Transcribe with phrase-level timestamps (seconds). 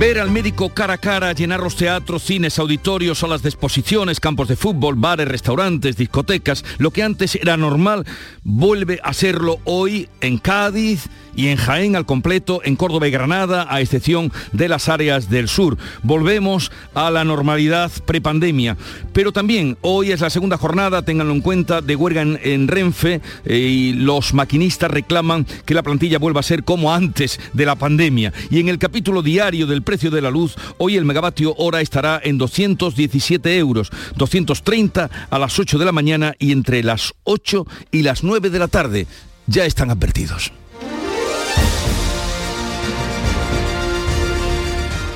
[0.00, 4.48] Ver al médico cara a cara, llenar los teatros, cines, auditorios, salas de exposiciones, campos
[4.48, 8.06] de fútbol, bares, restaurantes, discotecas, lo que antes era normal,
[8.42, 13.66] vuelve a serlo hoy en Cádiz, y en Jaén al completo, en Córdoba y Granada,
[13.68, 15.78] a excepción de las áreas del sur.
[16.02, 18.76] Volvemos a la normalidad prepandemia.
[19.12, 23.56] Pero también hoy es la segunda jornada, ténganlo en cuenta, de huelga en, Renfe eh,
[23.56, 28.32] y los maquinistas reclaman que la plantilla vuelva a ser como antes de la pandemia.
[28.50, 32.20] Y en el capítulo diario del precio de la luz, hoy el megavatio hora estará
[32.22, 38.02] en 217 euros, 230 a las 8 de la mañana y entre las 8 y
[38.02, 39.08] las 9 de la tarde.
[39.48, 40.52] Ya están advertidos.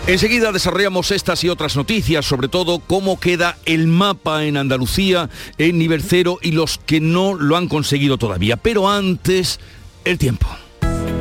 [0.09, 5.79] Enseguida desarrollamos estas y otras noticias, sobre todo cómo queda el mapa en Andalucía, en
[5.79, 8.56] nivel cero y los que no lo han conseguido todavía.
[8.56, 9.60] Pero antes,
[10.04, 10.49] el tiempo.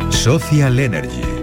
[0.09, 1.42] Social Energy.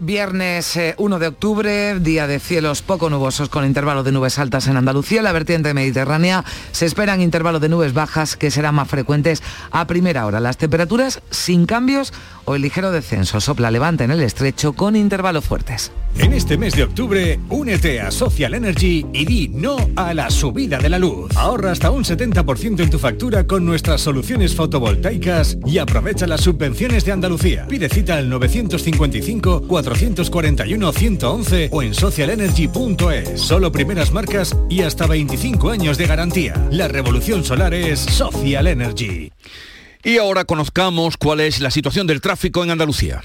[0.00, 4.68] Viernes 1 eh, de octubre, día de cielos poco nubosos con intervalo de nubes altas
[4.68, 5.22] en Andalucía.
[5.22, 10.24] La vertiente mediterránea se esperan intervalos de nubes bajas que serán más frecuentes a primera
[10.24, 10.38] hora.
[10.38, 12.12] Las temperaturas sin cambios
[12.44, 13.40] o el ligero descenso.
[13.40, 15.90] Sopla levante en el estrecho con intervalos fuertes.
[16.16, 20.78] En este mes de octubre, únete a Social Energy y di no a la subida
[20.78, 21.36] de la luz.
[21.36, 27.04] Ahorra hasta un 70% en tu factura con nuestras soluciones fotovoltaicas y aprovecha las subvenciones
[27.04, 27.66] de Andalucía.
[27.68, 33.40] Pide cita al 955 441 111 o en socialenergy.es.
[33.40, 36.54] Solo primeras marcas y hasta 25 años de garantía.
[36.70, 39.32] La revolución solar es Social Energy.
[40.04, 43.22] Y ahora conozcamos cuál es la situación del tráfico en Andalucía.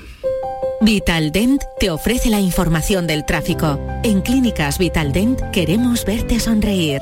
[0.82, 3.80] Vitaldent te ofrece la información del tráfico.
[4.04, 7.02] En Clínicas Vitaldent queremos verte sonreír.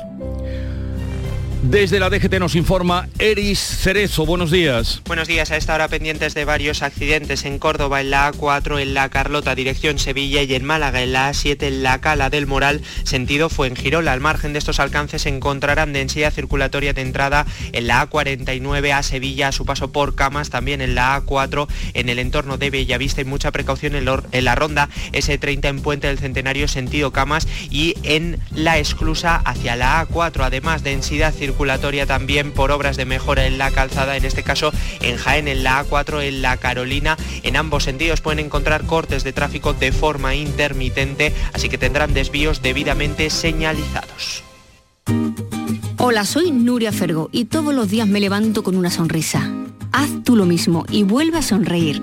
[1.62, 4.26] Desde la DGT nos informa Eris Cerezo.
[4.26, 5.00] Buenos días.
[5.06, 5.52] Buenos días.
[5.52, 9.54] A esta hora pendientes de varios accidentes en Córdoba, en la A4, en la Carlota,
[9.54, 14.12] dirección Sevilla y en Málaga, en la A7, en la Cala del Moral, sentido Fuengirola.
[14.12, 19.48] Al margen de estos alcances encontrarán densidad circulatoria de entrada en la A49 a Sevilla,
[19.48, 23.24] a su paso por Camas, también en la A4, en el entorno de Bellavista y
[23.24, 28.40] mucha precaución en, en la ronda S30 en Puente del Centenario, sentido Camas y en
[28.50, 30.42] la exclusa hacia la A4.
[30.42, 34.72] Además, densidad circulatoria circulatoria también por obras de mejora en la calzada, en este caso
[35.02, 37.18] en Jaén, en la A4, en la Carolina.
[37.42, 42.62] En ambos sentidos pueden encontrar cortes de tráfico de forma intermitente, así que tendrán desvíos
[42.62, 44.42] debidamente señalizados.
[45.98, 49.52] Hola, soy Nuria Fergo y todos los días me levanto con una sonrisa.
[49.92, 52.02] Haz tú lo mismo y vuelve a sonreír.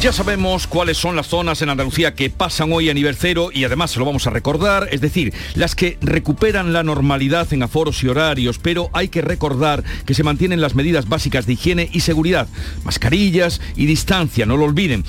[0.00, 3.64] Ya sabemos cuáles son las zonas en Andalucía que pasan hoy a nivel cero y
[3.64, 8.04] además se lo vamos a recordar, es decir, las que recuperan la normalidad en aforos
[8.04, 12.00] y horarios, pero hay que recordar que se mantienen las medidas básicas de higiene y
[12.00, 12.46] seguridad,
[12.84, 15.04] mascarillas y distancia, no lo olviden,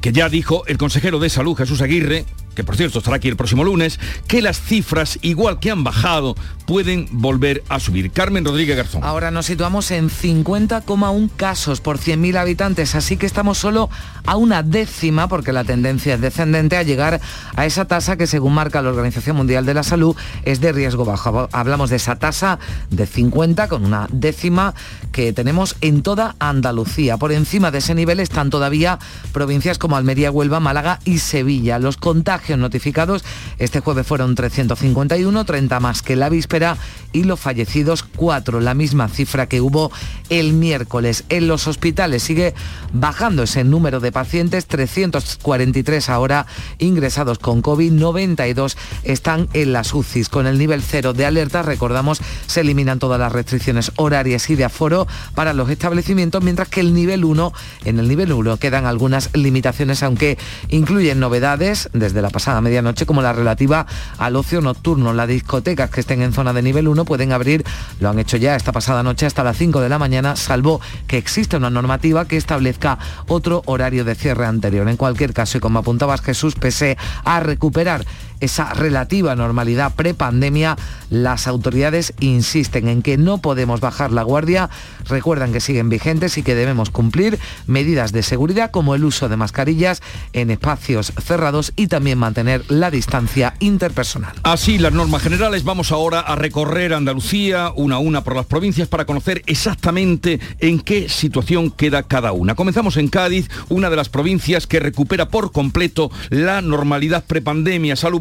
[0.00, 2.24] que ya dijo el consejero de salud Jesús Aguirre,
[2.54, 6.34] que por cierto estará aquí el próximo lunes, que las cifras, igual que han bajado,
[6.66, 8.10] pueden volver a subir.
[8.10, 9.04] Carmen Rodríguez Garzón.
[9.04, 13.88] Ahora nos situamos en 50,1 casos por 100.000 habitantes, así que estamos solo
[14.26, 17.20] a una décima, porque la tendencia es descendente, a llegar
[17.56, 21.04] a esa tasa que según marca la Organización Mundial de la Salud es de riesgo
[21.04, 21.48] bajo.
[21.52, 22.58] Hablamos de esa tasa
[22.90, 24.74] de 50 con una décima
[25.12, 27.16] que tenemos en toda Andalucía.
[27.16, 28.98] Por encima de ese nivel están todavía
[29.32, 31.78] provincias como Almería, Huelva, Málaga y Sevilla.
[31.78, 33.24] Los contagios notificados
[33.58, 36.76] este jueves fueron 351, 30 más que la víspera
[37.12, 39.90] y los fallecidos 4, la misma cifra que hubo
[40.28, 41.24] el miércoles.
[41.28, 42.54] En los hospitales sigue
[42.92, 46.46] bajando ese número de pacientes, 343 ahora
[46.78, 50.28] ingresados con COVID, 92 están en las UCIs.
[50.28, 54.64] Con el nivel cero de alerta, recordamos, se eliminan todas las restricciones horarias y de
[54.64, 57.52] aforo para los establecimientos, mientras que el nivel 1,
[57.84, 60.38] en el nivel 1 quedan algunas limitaciones, aunque
[60.68, 63.86] incluyen novedades desde la pasada medianoche como la relativa
[64.18, 65.12] al ocio nocturno.
[65.12, 67.64] Las discotecas que estén en zona de nivel 1 pueden abrir,
[67.98, 71.18] lo han hecho ya esta pasada noche hasta las 5 de la mañana, salvo que
[71.18, 74.88] exista una normativa que establezca otro horario de cierre anterior.
[74.88, 78.04] En cualquier caso, y como apuntabas Jesús, pese a recuperar
[78.40, 80.76] esa relativa normalidad prepandemia,
[81.10, 84.70] las autoridades insisten en que no podemos bajar la guardia,
[85.08, 89.36] recuerdan que siguen vigentes y que debemos cumplir medidas de seguridad como el uso de
[89.36, 90.02] mascarillas
[90.32, 94.34] en espacios cerrados y también mantener la distancia interpersonal.
[94.42, 98.88] Así las normas generales, vamos ahora a recorrer Andalucía una a una por las provincias
[98.88, 102.54] para conocer exactamente en qué situación queda cada una.
[102.54, 107.96] Comenzamos en Cádiz, una de las provincias que recupera por completo la normalidad prepandemia.
[107.96, 108.20] Salud,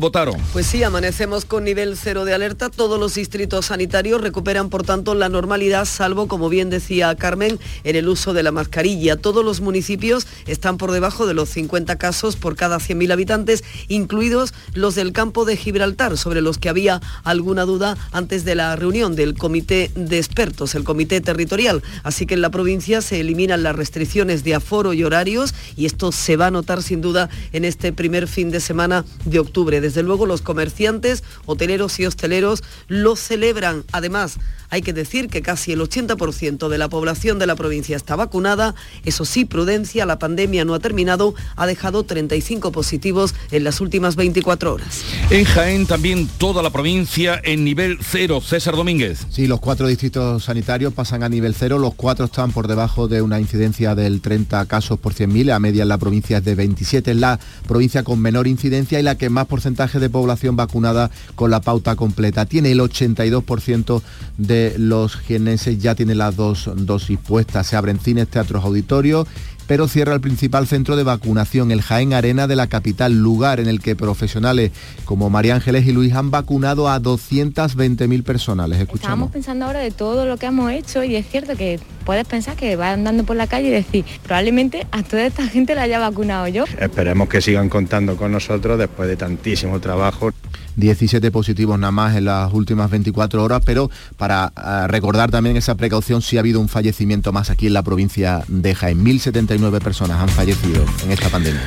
[0.53, 2.69] Pues sí, amanecemos con nivel cero de alerta.
[2.69, 7.95] Todos los distritos sanitarios recuperan, por tanto, la normalidad, salvo, como bien decía Carmen, en
[7.95, 9.17] el uso de la mascarilla.
[9.17, 14.53] Todos los municipios están por debajo de los 50 casos por cada 100.000 habitantes, incluidos
[14.73, 19.15] los del campo de Gibraltar, sobre los que había alguna duda antes de la reunión
[19.15, 21.83] del comité de expertos, el comité territorial.
[22.03, 26.11] Así que en la provincia se eliminan las restricciones de aforo y horarios y esto
[26.11, 29.81] se va a notar sin duda en este primer fin de semana de octubre.
[29.81, 33.83] Desde luego los comerciantes, hoteleros y hosteleros lo celebran.
[33.91, 34.37] Además,
[34.69, 38.75] hay que decir que casi el 80% de la población de la provincia está vacunada.
[39.03, 44.15] Eso sí, prudencia, la pandemia no ha terminado, ha dejado 35 positivos en las últimas
[44.15, 45.01] 24 horas.
[45.31, 48.41] En Jaén también toda la provincia en nivel cero.
[48.41, 49.25] César Domínguez.
[49.29, 51.79] Sí, los cuatro distritos sanitarios pasan a nivel cero.
[51.79, 55.45] Los cuatro están por debajo de una incidencia del 30 casos por 100.000.
[55.45, 57.11] La media en la provincia es de 27.
[57.11, 61.49] Es la provincia con menor incidencia y la que más porcentaje de población vacunada con
[61.49, 62.45] la pauta completa.
[62.45, 64.01] Tiene el 82%
[64.37, 67.67] de los jienenses ya tienen las dos dosis puestas.
[67.67, 69.27] Se abren cines, teatros, auditorios
[69.69, 73.67] pero cierra el principal centro de vacunación, el Jaén Arena de la capital, lugar en
[73.67, 74.71] el que profesionales
[75.05, 78.67] como María Ángeles y Luis han vacunado a 220.000 personas.
[78.71, 79.03] escuchamos.
[79.03, 82.55] Estamos pensando ahora de todo lo que hemos hecho y es cierto que puedes pensar
[82.55, 85.99] que vas andando por la calle y decir, probablemente a toda esta gente la haya
[85.99, 86.65] vacunado yo.
[86.79, 90.31] Esperemos que sigan contando con nosotros después de tantísimo trabajo.
[90.79, 95.75] 17 positivos nada más en las últimas 24 horas, pero para eh, recordar también esa
[95.75, 99.03] precaución, sí ha habido un fallecimiento más aquí en la provincia de Jaén.
[99.03, 101.61] 1.079 personas han fallecido en esta pandemia.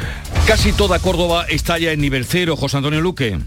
[0.46, 3.38] Casi toda Córdoba está ya en nivel cero, José Antonio Luque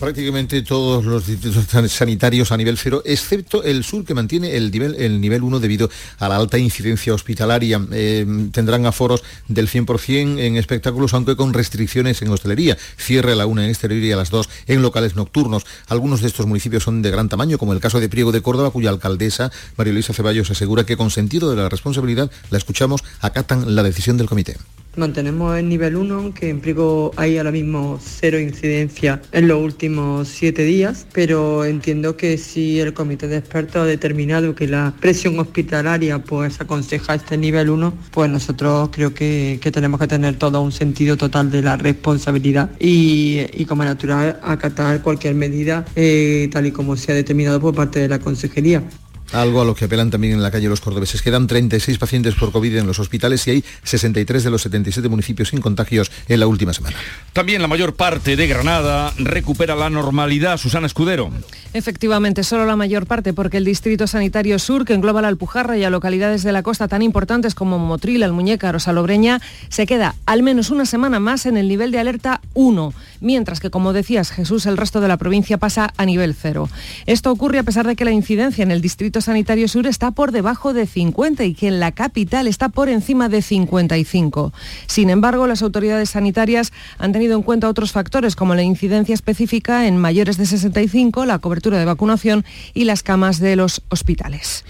[0.00, 4.96] prácticamente todos los distritos sanitarios a nivel cero, excepto el sur que mantiene el nivel,
[4.96, 7.80] el nivel 1 debido a la alta incidencia hospitalaria.
[7.92, 12.78] Eh, tendrán aforos del 100% en espectáculos, aunque con restricciones en hostelería.
[12.96, 15.66] Cierre a la una en exterior y a las 2 en locales nocturnos.
[15.86, 18.70] Algunos de estos municipios son de gran tamaño, como el caso de Priego de Córdoba,
[18.70, 23.74] cuya alcaldesa, María Luisa Ceballos, asegura que con sentido de la responsabilidad, la escuchamos, acatan
[23.74, 24.56] la decisión del comité.
[24.96, 30.26] Mantenemos el nivel 1, que en Priego hay ahora mismo cero incidencia en los últimos
[30.26, 35.38] siete días, pero entiendo que si el comité de expertos ha determinado que la presión
[35.38, 40.72] hospitalaria pues aconseja este nivel 1, pues nosotros creo que, tenemos que tener todo un
[40.72, 46.96] sentido total de la responsabilidad y, como natural acatar cualquier medida eh, tal y como
[46.96, 48.82] se ha determinado por parte de la consejería.
[49.32, 51.22] Algo a lo que apelan también en la calle los cordobeses.
[51.22, 55.50] Quedan 36 pacientes por COVID en los hospitales y hay 63 de los 77 municipios
[55.50, 56.96] sin contagios en la última semana.
[57.32, 60.56] También la mayor parte de Granada recupera la normalidad.
[60.56, 61.30] Susana Escudero.
[61.72, 65.84] Efectivamente, solo la mayor parte, porque el Distrito Sanitario Sur, que engloba la Alpujarra y
[65.84, 70.42] a localidades de la costa tan importantes como Motril, Almuñécar o Salobreña, se queda al
[70.42, 74.66] menos una semana más en el nivel de alerta 1, mientras que, como decías Jesús,
[74.66, 76.68] el resto de la provincia pasa a nivel 0.
[77.06, 80.32] Esto ocurre a pesar de que la incidencia en el Distrito Sanitario Sur está por
[80.32, 84.52] debajo de 50 y que en la capital está por encima de 55.
[84.86, 89.86] Sin embargo, las autoridades sanitarias han tenido en cuenta otros factores como la incidencia específica
[89.86, 94.64] en mayores de 65, la cobertura de vacunación y las camas de los hospitales.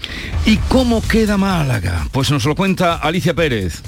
[0.45, 2.07] ¿Y cómo queda Málaga?
[2.11, 3.81] Pues nos lo cuenta Alicia Pérez.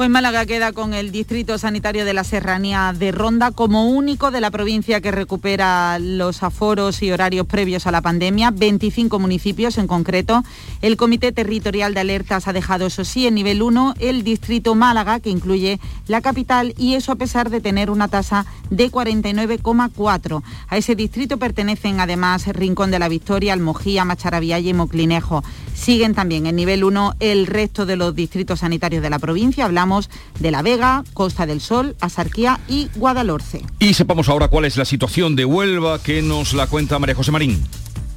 [0.00, 4.40] Pues Málaga queda con el Distrito Sanitario de la Serranía de Ronda como único de
[4.40, 9.86] la provincia que recupera los aforos y horarios previos a la pandemia, 25 municipios en
[9.86, 10.42] concreto.
[10.80, 15.20] El Comité Territorial de Alertas ha dejado, eso sí, en nivel 1 el Distrito Málaga,
[15.20, 15.78] que incluye
[16.08, 20.42] la capital, y eso a pesar de tener una tasa de 49,4.
[20.68, 25.44] A ese distrito pertenecen además Rincón de la Victoria, Almojía, Macharabialle y Moclinejo.
[25.74, 29.66] Siguen también en nivel 1 el resto de los distritos sanitarios de la provincia.
[29.66, 29.89] Hablamos
[30.38, 33.62] de La Vega, Costa del Sol, Asarquía y Guadalhorce.
[33.78, 37.32] Y sepamos ahora cuál es la situación de Huelva que nos la cuenta María José
[37.32, 37.60] Marín.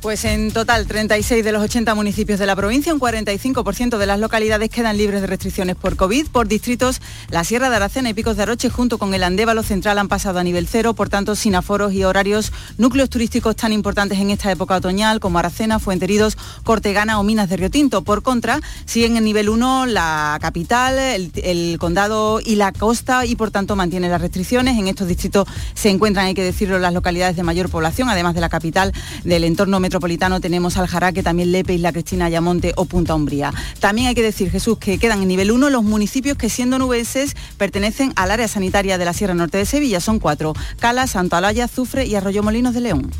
[0.03, 4.19] Pues en total 36 de los 80 municipios de la provincia, un 45% de las
[4.19, 6.27] localidades quedan libres de restricciones por COVID.
[6.27, 9.98] Por distritos, la Sierra de Aracena y Picos de Aroche junto con el Andévalo Central
[9.98, 14.19] han pasado a nivel cero, por tanto sin aforos y horarios núcleos turísticos tan importantes
[14.19, 18.01] en esta época otoñal como Aracena, Fuenteridos, Cortegana o Minas de Río Tinto.
[18.01, 23.38] Por contra, siguen en nivel 1 la capital, el, el condado y la costa y
[23.38, 24.77] por tanto mantienen las restricciones.
[24.77, 28.41] En estos distritos se encuentran, hay que decirlo, las localidades de mayor población, además de
[28.41, 28.91] la capital
[29.24, 29.92] del entorno metropolitano
[30.39, 33.53] tenemos Aljaraque, también Lepe, Isla Cristina, Ayamonte o Punta Umbría.
[33.79, 37.35] También hay que decir, Jesús, que quedan en nivel 1 los municipios que siendo nubenses
[37.57, 40.00] pertenecen al área sanitaria de la Sierra Norte de Sevilla.
[40.00, 43.12] Son cuatro, Cala, Santo Alaya, Zufre y Arroyo Molinos de León.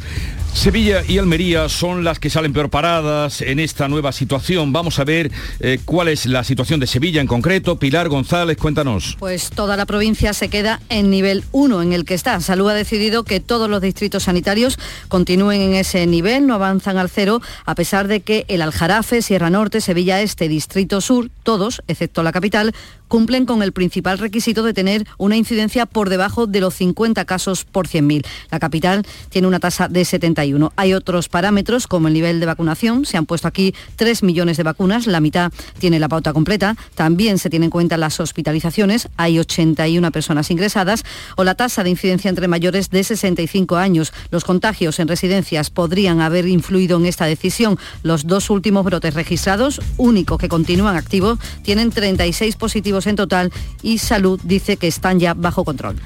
[0.54, 4.72] Sevilla y Almería son las que salen peor paradas en esta nueva situación.
[4.72, 7.78] Vamos a ver eh, cuál es la situación de Sevilla en concreto.
[7.78, 9.18] Pilar González, cuéntanos.
[9.20, 12.40] Pues toda la provincia se queda en nivel 1 en el que está.
[12.40, 14.78] Salud ha decidido que todos los distritos sanitarios
[15.10, 19.50] continúen en ese nivel, no avanzan al cero, a pesar de que el Aljarafe, Sierra
[19.50, 22.74] Norte, Sevilla Este, Distrito Sur, todos, excepto la capital,
[23.14, 27.64] cumplen con el principal requisito de tener una incidencia por debajo de los 50 casos
[27.64, 28.26] por 100.000.
[28.50, 30.74] La capital tiene una tasa de 71.
[30.78, 33.06] Hay otros parámetros como el nivel de vacunación.
[33.06, 36.76] Se han puesto aquí 3 millones de vacunas, la mitad tiene la pauta completa.
[36.96, 39.08] También se tienen en cuenta las hospitalizaciones.
[39.16, 41.04] Hay 81 personas ingresadas
[41.38, 44.12] o la tasa de incidencia entre mayores de 65 años.
[44.32, 47.78] Los contagios en residencias podrían haber influido en esta decisión.
[48.02, 53.98] Los dos últimos brotes registrados, único que continúan activos, tienen 36 positivos en total y
[53.98, 55.98] Salud dice que están ya bajo control.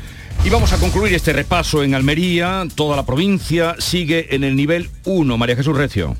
[0.45, 2.67] Y vamos a concluir este repaso en Almería.
[2.75, 5.37] Toda la provincia sigue en el nivel 1.
[5.37, 6.15] María Jesús Recio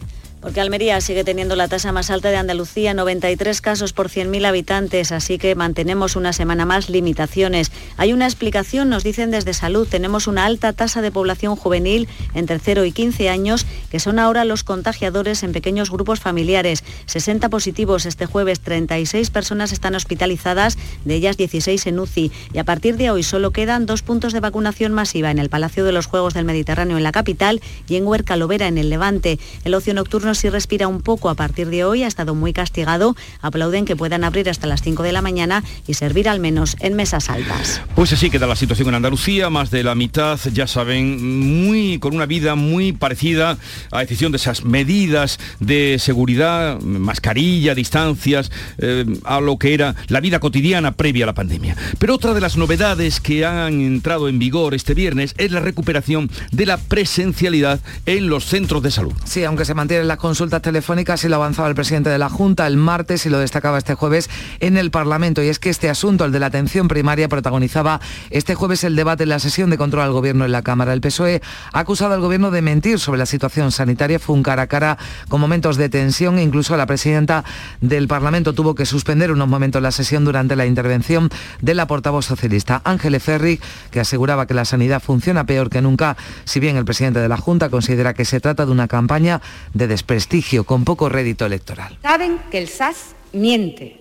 [0.47, 5.11] porque Almería sigue teniendo la tasa más alta de Andalucía, 93 casos por 100.000 habitantes,
[5.11, 7.69] así que mantenemos una semana más limitaciones.
[7.97, 12.59] Hay una explicación, nos dicen desde Salud, tenemos una alta tasa de población juvenil entre
[12.59, 16.81] 0 y 15 años, que son ahora los contagiadores en pequeños grupos familiares.
[17.07, 22.63] 60 positivos este jueves, 36 personas están hospitalizadas, de ellas 16 en UCI, y a
[22.63, 26.05] partir de hoy solo quedan dos puntos de vacunación masiva en el Palacio de los
[26.05, 29.39] Juegos del Mediterráneo en la capital y en Huerca Lovera en el Levante.
[29.65, 33.15] El ocio nocturno si respira un poco a partir de hoy, ha estado muy castigado.
[33.41, 36.95] Aplauden que puedan abrir hasta las 5 de la mañana y servir al menos en
[36.95, 37.81] mesas altas.
[37.95, 42.15] Pues así queda la situación en Andalucía, más de la mitad, ya saben, muy con
[42.15, 43.57] una vida muy parecida
[43.91, 50.19] a excepción de esas medidas de seguridad, mascarilla, distancias, eh, a lo que era la
[50.19, 51.75] vida cotidiana previa a la pandemia.
[51.99, 56.29] Pero otra de las novedades que han entrado en vigor este viernes es la recuperación
[56.51, 59.13] de la presencialidad en los centros de salud.
[59.25, 62.77] Sí, aunque se mantienen consultas telefónicas y lo avanzaba el presidente de la Junta el
[62.77, 65.41] martes y lo destacaba este jueves en el Parlamento.
[65.43, 69.23] Y es que este asunto, el de la atención primaria, protagonizaba este jueves el debate
[69.23, 70.93] en la sesión de control al Gobierno en la Cámara.
[70.93, 71.41] El PSOE
[71.73, 74.19] ha acusado al Gobierno de mentir sobre la situación sanitaria.
[74.19, 74.97] Fue un cara a cara
[75.29, 77.43] con momentos de tensión incluso la presidenta
[77.81, 81.29] del Parlamento tuvo que suspender unos momentos la sesión durante la intervención
[81.61, 83.59] de la portavoz socialista Ángeles Ferri,
[83.91, 87.37] que aseguraba que la sanidad funciona peor que nunca, si bien el presidente de la
[87.37, 89.41] Junta considera que se trata de una campaña
[89.73, 91.97] de desprestigio prestigio, con poco rédito electoral.
[92.01, 93.97] Saben que el SAS miente.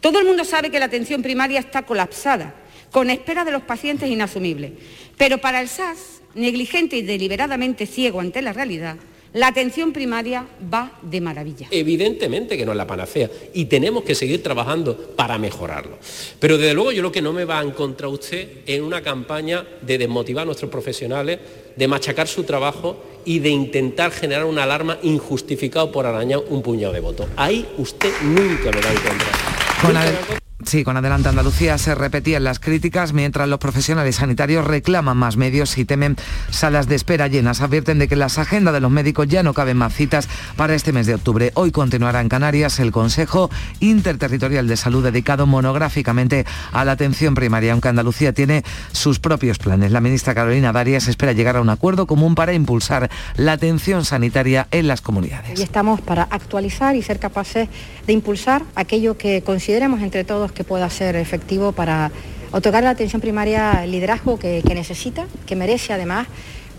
[0.00, 2.54] Todo el mundo sabe que la atención primaria está colapsada,
[2.92, 4.72] con espera de los pacientes inasumibles.
[5.16, 8.96] Pero para el SAS, negligente y deliberadamente ciego ante la realidad,
[9.34, 11.68] la atención primaria va de maravilla.
[11.70, 15.98] Evidentemente que no es la panacea y tenemos que seguir trabajando para mejorarlo.
[16.38, 19.66] Pero desde luego yo lo que no me va a encontrar usted en una campaña
[19.82, 21.40] de desmotivar a nuestros profesionales,
[21.76, 26.94] de machacar su trabajo y de intentar generar una alarma injustificado por arañar un puñado
[26.94, 27.26] de votos.
[27.36, 30.47] Ahí usted nunca me va a encontrar.
[30.68, 35.78] Sí, con Adelante Andalucía se repetían las críticas mientras los profesionales sanitarios reclaman más medios
[35.78, 36.16] y temen
[36.50, 37.62] salas de espera llenas.
[37.62, 40.74] Advierten de que en las agendas de los médicos ya no caben más citas para
[40.74, 41.52] este mes de octubre.
[41.54, 43.48] Hoy continuará en Canarias el Consejo
[43.80, 49.90] Interterritorial de Salud dedicado monográficamente a la atención primaria, aunque Andalucía tiene sus propios planes.
[49.90, 54.68] La ministra Carolina Darias espera llegar a un acuerdo común para impulsar la atención sanitaria
[54.70, 55.58] en las comunidades.
[55.58, 57.70] Y estamos para actualizar y ser capaces
[58.06, 62.10] de impulsar aquello que consideremos entre todos que pueda ser efectivo para
[62.50, 66.26] otorgar la atención primaria el liderazgo que, que necesita, que merece además,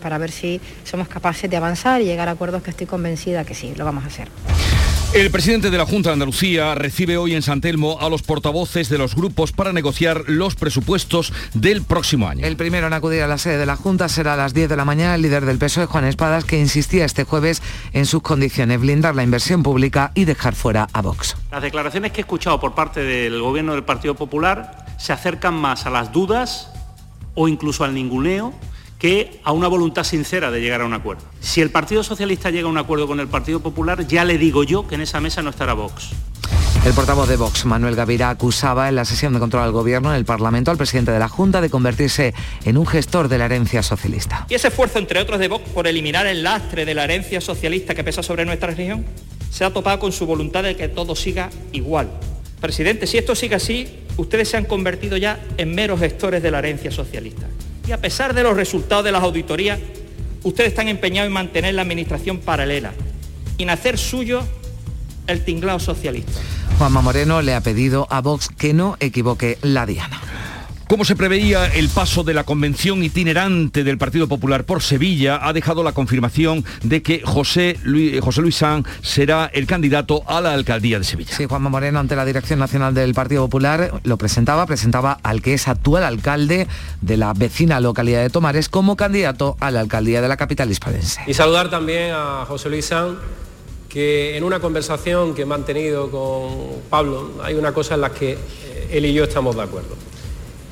[0.02, 3.54] para ver si somos capaces de avanzar y llegar a acuerdos que estoy convencida que
[3.54, 4.28] sí, lo vamos a hacer.
[5.12, 8.88] El presidente de la Junta de Andalucía recibe hoy en San Telmo a los portavoces
[8.88, 12.46] de los grupos para negociar los presupuestos del próximo año.
[12.46, 14.76] El primero en acudir a la sede de la Junta será a las 10 de
[14.76, 17.60] la mañana el líder del PSOE, Juan Espadas, que insistía este jueves
[17.92, 21.36] en sus condiciones, blindar la inversión pública y dejar fuera a Vox.
[21.50, 25.86] Las declaraciones que he escuchado por parte del gobierno del Partido Popular se acercan más
[25.86, 26.70] a las dudas
[27.34, 28.54] o incluso al ninguneo
[29.00, 31.24] que a una voluntad sincera de llegar a un acuerdo.
[31.40, 34.62] Si el Partido Socialista llega a un acuerdo con el Partido Popular, ya le digo
[34.62, 36.10] yo que en esa mesa no estará Vox.
[36.84, 40.16] El portavoz de Vox, Manuel Gavira, acusaba en la sesión de control al Gobierno en
[40.16, 43.82] el Parlamento al presidente de la Junta de convertirse en un gestor de la herencia
[43.82, 44.46] socialista.
[44.48, 47.94] ¿Y ese esfuerzo, entre otros, de Vox por eliminar el lastre de la herencia socialista
[47.94, 49.04] que pesa sobre nuestra región?
[49.50, 52.10] Se ha topado con su voluntad de que todo siga igual.
[52.60, 53.88] Presidente, si esto sigue así,
[54.18, 57.46] ustedes se han convertido ya en meros gestores de la herencia socialista.
[57.90, 59.80] Y a pesar de los resultados de las auditorías,
[60.44, 62.92] ustedes están empeñados en mantener la administración paralela
[63.58, 64.44] y en hacer suyo
[65.26, 66.40] el tinglado socialista.
[66.78, 70.20] Juanma Moreno le ha pedido a Vox que no equivoque la diana.
[70.90, 75.52] Como se preveía, el paso de la convención itinerante del Partido Popular por Sevilla ha
[75.52, 80.52] dejado la confirmación de que José Luis, José Luis Sanz será el candidato a la
[80.52, 81.32] alcaldía de Sevilla.
[81.32, 85.54] Sí, Juanma Moreno ante la Dirección Nacional del Partido Popular lo presentaba, presentaba al que
[85.54, 86.66] es actual alcalde
[87.00, 91.20] de la vecina localidad de Tomares como candidato a la alcaldía de la capital hispalense.
[91.24, 93.16] Y saludar también a José Luis Sanz
[93.88, 98.36] que en una conversación que he mantenido con Pablo hay una cosa en la que
[98.90, 100.10] él y yo estamos de acuerdo.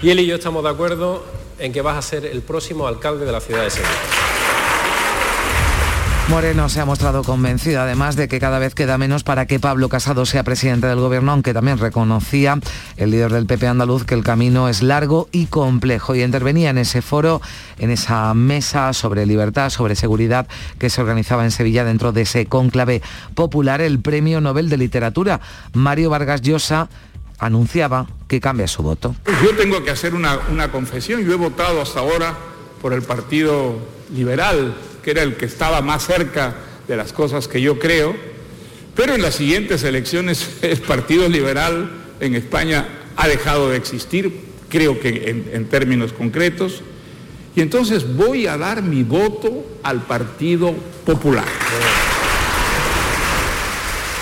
[0.00, 1.24] Y él y yo estamos de acuerdo
[1.58, 3.90] en que vas a ser el próximo alcalde de la ciudad de Sevilla.
[6.28, 9.88] Moreno se ha mostrado convencido además de que cada vez queda menos para que Pablo
[9.88, 12.60] Casado sea presidente del gobierno, aunque también reconocía
[12.98, 16.76] el líder del PP andaluz que el camino es largo y complejo y intervenía en
[16.76, 17.40] ese foro,
[17.78, 20.46] en esa mesa sobre libertad, sobre seguridad
[20.78, 23.00] que se organizaba en Sevilla dentro de ese cónclave
[23.34, 25.40] popular, el Premio Nobel de Literatura.
[25.72, 26.90] Mario Vargas Llosa
[27.38, 29.14] anunciaba que cambia su voto.
[29.42, 32.36] Yo tengo que hacer una, una confesión, yo he votado hasta ahora
[32.82, 33.76] por el Partido
[34.14, 36.54] Liberal, que era el que estaba más cerca
[36.86, 38.14] de las cosas que yo creo,
[38.94, 41.90] pero en las siguientes elecciones el Partido Liberal
[42.20, 46.82] en España ha dejado de existir, creo que en, en términos concretos,
[47.54, 52.07] y entonces voy a dar mi voto al Partido Popular.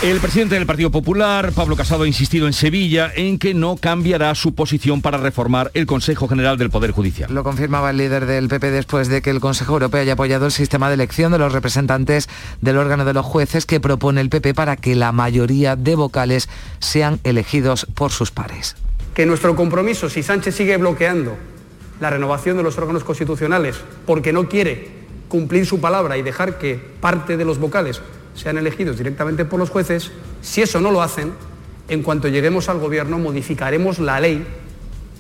[0.03, 4.35] El presidente del Partido Popular, Pablo Casado, ha insistido en Sevilla en que no cambiará
[4.35, 7.33] su posición para reformar el Consejo General del Poder Judicial.
[7.33, 10.53] Lo confirmaba el líder del PP después de que el Consejo Europeo haya apoyado el
[10.53, 12.29] sistema de elección de los representantes
[12.61, 16.51] del órgano de los jueces que propone el PP para que la mayoría de vocales
[16.79, 18.77] sean elegidos por sus pares.
[19.15, 21.39] Que nuestro compromiso, si Sánchez sigue bloqueando
[22.01, 26.75] la renovación de los órganos constitucionales porque no quiere cumplir su palabra y dejar que
[27.01, 28.03] parte de los vocales
[28.37, 30.13] sean elegidos directamente por los jueces,
[30.43, 31.33] si eso no lo hacen,
[31.89, 34.47] en cuanto lleguemos al gobierno modificaremos la ley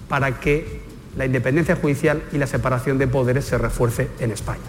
[0.08, 0.80] para que
[1.16, 4.62] la independencia judicial y la separación de poderes se refuerce en España.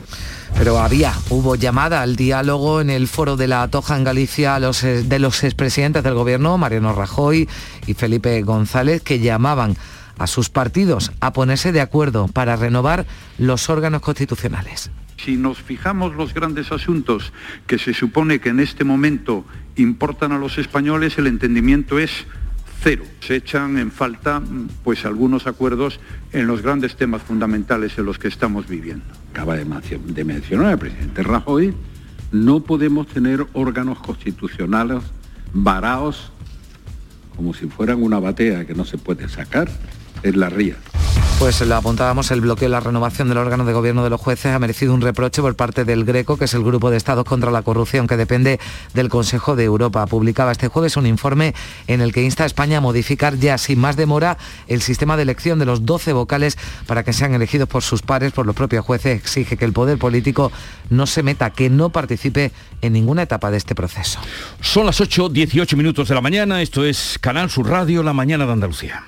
[0.57, 4.83] Pero había, hubo llamada al diálogo en el foro de la Toja en Galicia los,
[4.83, 7.49] eh, de los expresidentes del gobierno, Mariano Rajoy
[7.85, 9.75] y Felipe González, que llamaban
[10.17, 13.05] a sus partidos a ponerse de acuerdo para renovar
[13.37, 14.91] los órganos constitucionales.
[15.17, 17.33] Si nos fijamos los grandes asuntos
[17.65, 22.25] que se supone que en este momento importan a los españoles, el entendimiento es
[22.83, 23.03] cero.
[23.21, 24.41] Se echan en falta
[24.83, 25.99] pues algunos acuerdos
[26.33, 29.05] en los grandes temas fundamentales en los que estamos viviendo.
[29.31, 31.73] Acaba de, de mencionar el presidente Rajoy,
[32.31, 35.01] no podemos tener órganos constitucionales
[35.53, 36.31] varados
[37.37, 39.69] como si fueran una batea que no se puede sacar,
[40.23, 40.75] es la ría.
[41.39, 44.55] Pues lo apuntábamos, el bloqueo y la renovación del órgano de gobierno de los jueces
[44.55, 47.51] ha merecido un reproche por parte del Greco, que es el grupo de estados contra
[47.51, 48.59] la corrupción que depende
[48.95, 50.07] del Consejo de Europa.
[50.07, 51.53] Publicaba este jueves un informe
[51.85, 55.23] en el que insta a España a modificar ya sin más demora el sistema de
[55.23, 58.83] elección de los 12 vocales para que sean elegidos por sus pares, por los propios
[58.83, 59.15] jueces.
[59.15, 60.51] Exige que el poder político
[60.89, 62.51] no se meta, que no participe
[62.81, 64.19] en ninguna etapa de este proceso.
[64.59, 66.63] Son las 8, 18 minutos de la mañana.
[66.63, 69.03] Esto es Canal Sur Radio, La Mañana de Andalucía.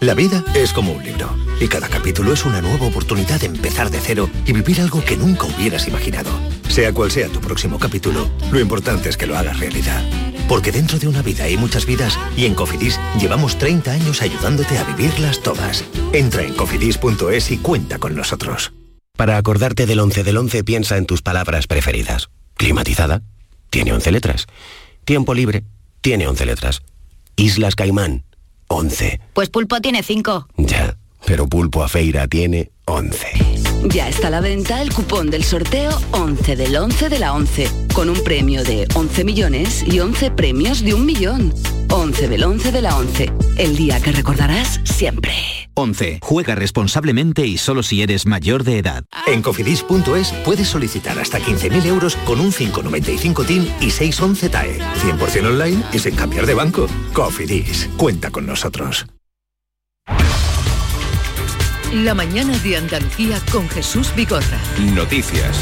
[0.00, 1.28] La vida es como un libro
[1.60, 5.16] y cada capítulo es una nueva oportunidad de empezar de cero y vivir algo que
[5.16, 6.30] nunca hubieras imaginado.
[6.68, 10.00] Sea cual sea tu próximo capítulo, lo importante es que lo hagas realidad.
[10.48, 14.78] Porque dentro de una vida hay muchas vidas y en Cofidis llevamos 30 años ayudándote
[14.78, 15.84] a vivirlas todas.
[16.12, 18.72] Entra en cofidis.es y cuenta con nosotros.
[19.16, 22.30] Para acordarte del 11 del 11 piensa en tus palabras preferidas.
[22.54, 23.22] Climatizada,
[23.68, 24.46] tiene 11 letras.
[25.04, 25.64] Tiempo libre,
[26.02, 26.82] tiene 11 letras.
[27.34, 28.24] Islas Caimán,
[28.68, 29.20] 11.
[29.32, 30.48] Pues Pulpo tiene 5.
[30.56, 33.26] Ya, pero Pulpo a Feira tiene 11.
[33.84, 37.68] Ya está a la venta el cupón del sorteo 11 del 11 de la 11,
[37.98, 41.52] con un premio de 11 millones y 11 premios de un millón.
[41.90, 45.32] 11 del 11 de la 11, el día que recordarás siempre.
[45.74, 46.20] 11.
[46.22, 49.02] Juega responsablemente y solo si eres mayor de edad.
[49.26, 54.78] En cofidis.es puedes solicitar hasta 15.000 euros con un 595 TIN y 611 TAE.
[54.78, 56.86] 100% online y sin cambiar de banco.
[57.12, 59.06] Cofidis, cuenta con nosotros.
[61.92, 64.60] La mañana de Andalucía con Jesús Vigorra.
[64.94, 65.58] Noticias.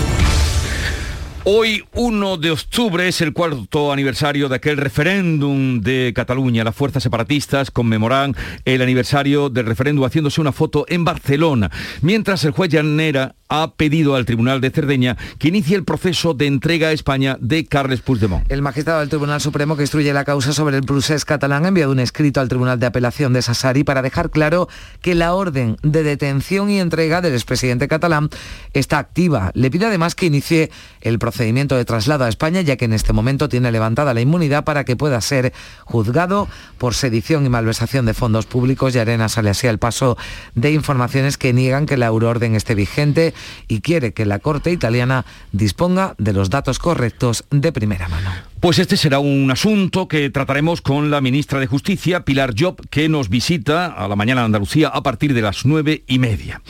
[1.49, 6.65] Hoy, 1 de octubre, es el cuarto aniversario de aquel referéndum de Cataluña.
[6.65, 11.71] Las fuerzas separatistas conmemoran el aniversario del referéndum haciéndose una foto en Barcelona,
[12.03, 16.47] mientras el juez Llanera ha pedido al Tribunal de Cerdeña que inicie el proceso de
[16.47, 18.51] entrega a España de Carles Puigdemont.
[18.51, 21.93] El magistrado del Tribunal Supremo que instruye la causa sobre el procés catalán ha enviado
[21.93, 24.69] un escrito al Tribunal de Apelación de Sassari para dejar claro
[25.01, 28.31] que la orden de detención y entrega del expresidente catalán
[28.73, 29.51] está activa.
[29.55, 33.13] Le pide además que inicie el procedimiento de traslado a España, ya que en este
[33.13, 35.53] momento tiene levantada la inmunidad para que pueda ser
[35.85, 40.17] juzgado por sedición y malversación de fondos públicos y Arena sale así al paso
[40.55, 43.35] de informaciones que niegan que la euroorden esté vigente
[43.69, 48.31] y quiere que la Corte italiana disponga de los datos correctos de primera mano.
[48.61, 53.09] Pues este será un asunto que trataremos con la ministra de Justicia, Pilar Job, que
[53.09, 56.63] nos visita a la mañana de Andalucía a partir de las nueve y media.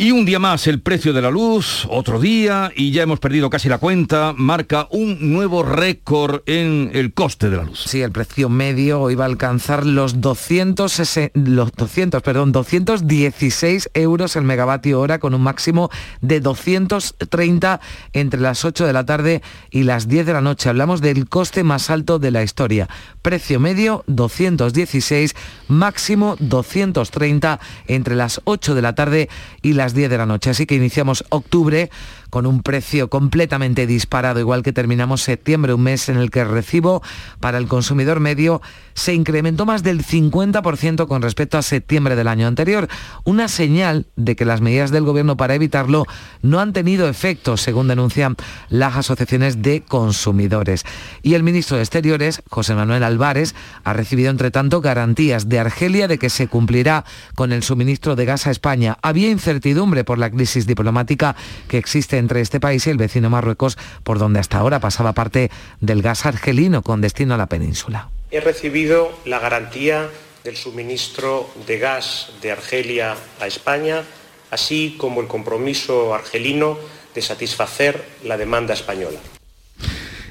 [0.00, 3.50] Y un día más el precio de la luz, otro día, y ya hemos perdido
[3.50, 7.82] casi la cuenta, marca un nuevo récord en el coste de la luz.
[7.84, 14.44] Sí, el precio medio iba a alcanzar los 200, los 200, perdón, 216 euros el
[14.44, 17.80] megavatio hora con un máximo de 230
[18.12, 20.68] entre las 8 de la tarde y las 10 de la noche.
[20.68, 22.88] Hablamos del coste más alto de la historia.
[23.20, 25.34] Precio medio 216,
[25.66, 27.58] máximo 230
[27.88, 29.28] entre las 8 de la tarde
[29.60, 30.50] y las 10 de la noche.
[30.50, 31.90] Así que iniciamos octubre
[32.30, 36.48] con un precio completamente disparado, igual que terminamos septiembre, un mes en el que el
[36.48, 37.02] recibo
[37.40, 38.60] para el consumidor medio
[38.94, 42.88] se incrementó más del 50% con respecto a septiembre del año anterior,
[43.24, 46.04] una señal de que las medidas del gobierno para evitarlo
[46.42, 48.36] no han tenido efecto, según denuncian
[48.68, 50.84] las asociaciones de consumidores.
[51.22, 56.08] Y el ministro de Exteriores, José Manuel Álvarez, ha recibido entre tanto garantías de Argelia
[56.08, 58.98] de que se cumplirá con el suministro de gas a España.
[59.02, 61.36] Había incertidumbre por la crisis diplomática
[61.68, 65.50] que existe entre este país y el vecino Marruecos, por donde hasta ahora pasaba parte
[65.80, 68.10] del gas argelino con destino a la península.
[68.30, 70.08] He recibido la garantía
[70.44, 74.02] del suministro de gas de Argelia a España,
[74.50, 76.78] así como el compromiso argelino
[77.14, 79.18] de satisfacer la demanda española.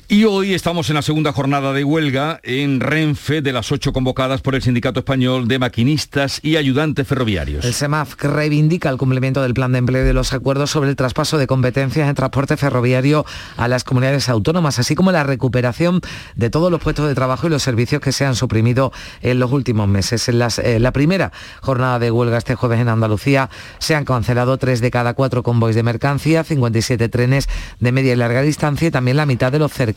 [0.09, 4.39] Y hoy estamos en la segunda jornada de huelga en Renfe de las ocho convocadas
[4.39, 7.65] por el Sindicato Español de Maquinistas y Ayudantes Ferroviarios.
[7.65, 11.37] El SEMAF reivindica el cumplimiento del plan de empleo de los acuerdos sobre el traspaso
[11.37, 13.25] de competencias en transporte ferroviario
[13.57, 15.99] a las comunidades autónomas, así como la recuperación
[16.37, 19.51] de todos los puestos de trabajo y los servicios que se han suprimido en los
[19.51, 20.29] últimos meses.
[20.29, 24.79] En eh, la primera jornada de huelga este jueves en Andalucía se han cancelado tres
[24.79, 27.49] de cada cuatro convoys de mercancía, 57 trenes
[27.81, 29.96] de media y larga distancia y también la mitad de los cercanos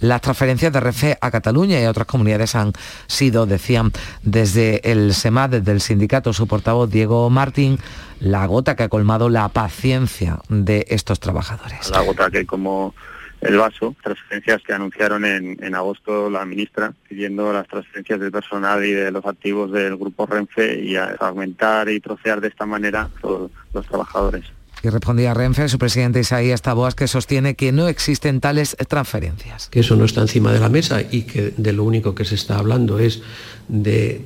[0.00, 2.72] las transferencias de RFE a Cataluña y a otras comunidades han
[3.06, 7.78] sido, decían desde el SEMA, desde el sindicato, su portavoz Diego Martín,
[8.20, 11.90] la gota que ha colmado la paciencia de estos trabajadores.
[11.90, 12.94] La gota que como
[13.40, 18.92] el vaso, transferencias que anunciaron en, agosto la ministra, pidiendo las transferencias del personal y
[18.92, 23.86] de los activos del grupo Renfe y aumentar y trocear de esta manera todos los
[23.86, 24.44] trabajadores.
[24.82, 29.68] Y respondía Renfe, su presidente Isaías Taboas, que sostiene que no existen tales transferencias.
[29.68, 32.34] Que eso no está encima de la mesa y que de lo único que se
[32.34, 33.20] está hablando es
[33.68, 34.24] de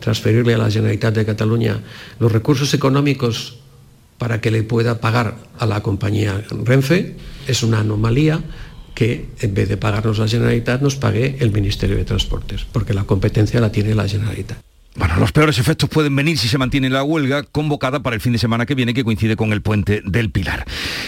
[0.00, 1.80] transferirle a la Generalitat de Cataluña
[2.18, 3.58] los recursos económicos
[4.18, 7.16] para que le pueda pagar a la compañía Renfe.
[7.48, 8.42] Es una anomalía
[8.94, 13.04] que en vez de pagarnos la Generalitat nos pague el Ministerio de Transportes, porque la
[13.04, 14.58] competencia la tiene la Generalitat.
[14.96, 18.32] Bueno, los peores efectos pueden venir si se mantiene la huelga convocada para el fin
[18.32, 20.64] de semana que viene, que coincide con el puente del Pilar.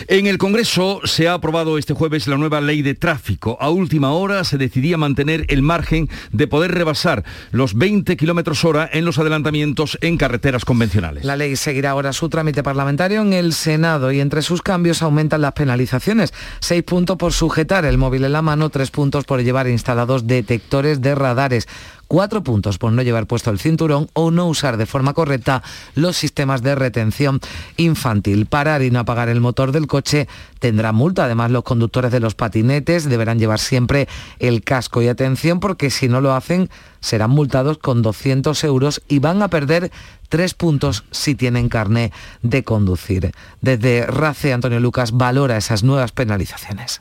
[0.08, 3.56] En el Congreso se ha aprobado este jueves la nueva ley de tráfico.
[3.60, 7.22] A última hora se decidía mantener el margen de poder rebasar
[7.52, 11.24] los 20 kilómetros hora en los adelantamientos en carreteras convencionales.
[11.24, 15.42] La ley seguirá ahora su trámite parlamentario en el Senado y entre sus cambios aumentan
[15.42, 16.34] las penalizaciones.
[16.58, 21.00] Seis puntos por sujetar el móvil en la mano, tres puntos por llevar instalados detectores
[21.00, 21.68] de radares
[22.08, 25.62] cuatro puntos por no llevar puesto el cinturón o no usar de forma correcta
[25.94, 27.40] los sistemas de retención
[27.76, 28.46] infantil.
[28.46, 31.24] Parar y no apagar el motor del coche tendrá multa.
[31.24, 35.02] Además, los conductores de los patinetes deberán llevar siempre el casco.
[35.02, 39.48] Y atención porque si no lo hacen serán multados con 200 euros y van a
[39.48, 39.90] perder
[40.28, 43.32] tres puntos si tienen carné de conducir.
[43.60, 47.00] Desde RACE, Antonio Lucas valora esas nuevas penalizaciones.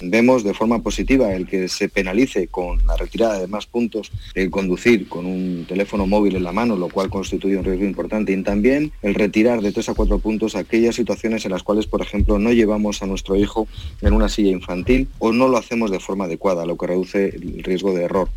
[0.00, 4.50] Vemos de forma positiva el que se penalice con la retirada de más puntos el
[4.50, 8.42] conducir con un teléfono móvil en la mano, lo cual constituye un riesgo importante, y
[8.42, 12.38] también el retirar de tres a cuatro puntos aquellas situaciones en las cuales, por ejemplo,
[12.38, 13.68] no llevamos a nuestro hijo
[14.02, 17.62] en una silla infantil o no lo hacemos de forma adecuada, lo que reduce el
[17.62, 18.28] riesgo de error.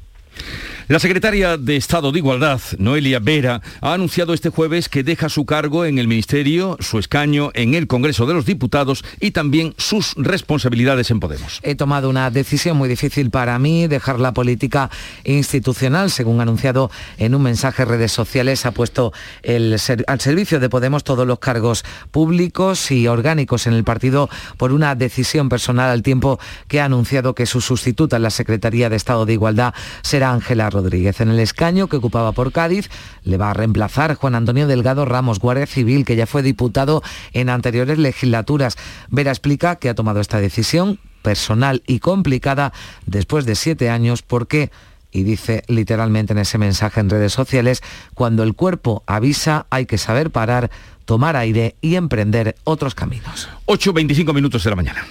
[0.89, 5.46] La secretaria de Estado de Igualdad, Noelia Vera, ha anunciado este jueves que deja su
[5.46, 10.15] cargo en el Ministerio, su escaño en el Congreso de los Diputados y también sus
[10.15, 11.60] responsabilidades en Podemos.
[11.62, 14.89] He tomado una decisión muy difícil para mí, dejar la política
[15.26, 16.89] institucional, según ha anunciado
[17.20, 19.13] en un mensaje en redes sociales, ha puesto
[19.46, 24.96] al servicio de Podemos todos los cargos públicos y orgánicos en el partido por una
[24.96, 29.28] decisión personal al tiempo que ha anunciado que su sustituta en la Secretaría de Estado
[29.28, 29.76] de Igualdad
[30.19, 31.21] será Ángela Rodríguez.
[31.21, 32.89] En el escaño que ocupaba por Cádiz
[33.23, 37.01] le va a reemplazar Juan Antonio Delgado Ramos, Guardia Civil, que ya fue diputado
[37.32, 38.75] en anteriores legislaturas.
[39.08, 42.73] Vera explica que ha tomado esta decisión personal y complicada
[43.05, 44.71] después de siete años porque
[45.10, 47.82] y dice literalmente en ese mensaje en redes sociales,
[48.13, 50.69] cuando el cuerpo avisa hay que saber parar,
[51.05, 53.47] tomar aire y emprender otros caminos.
[53.67, 55.05] 8.25 minutos de la mañana.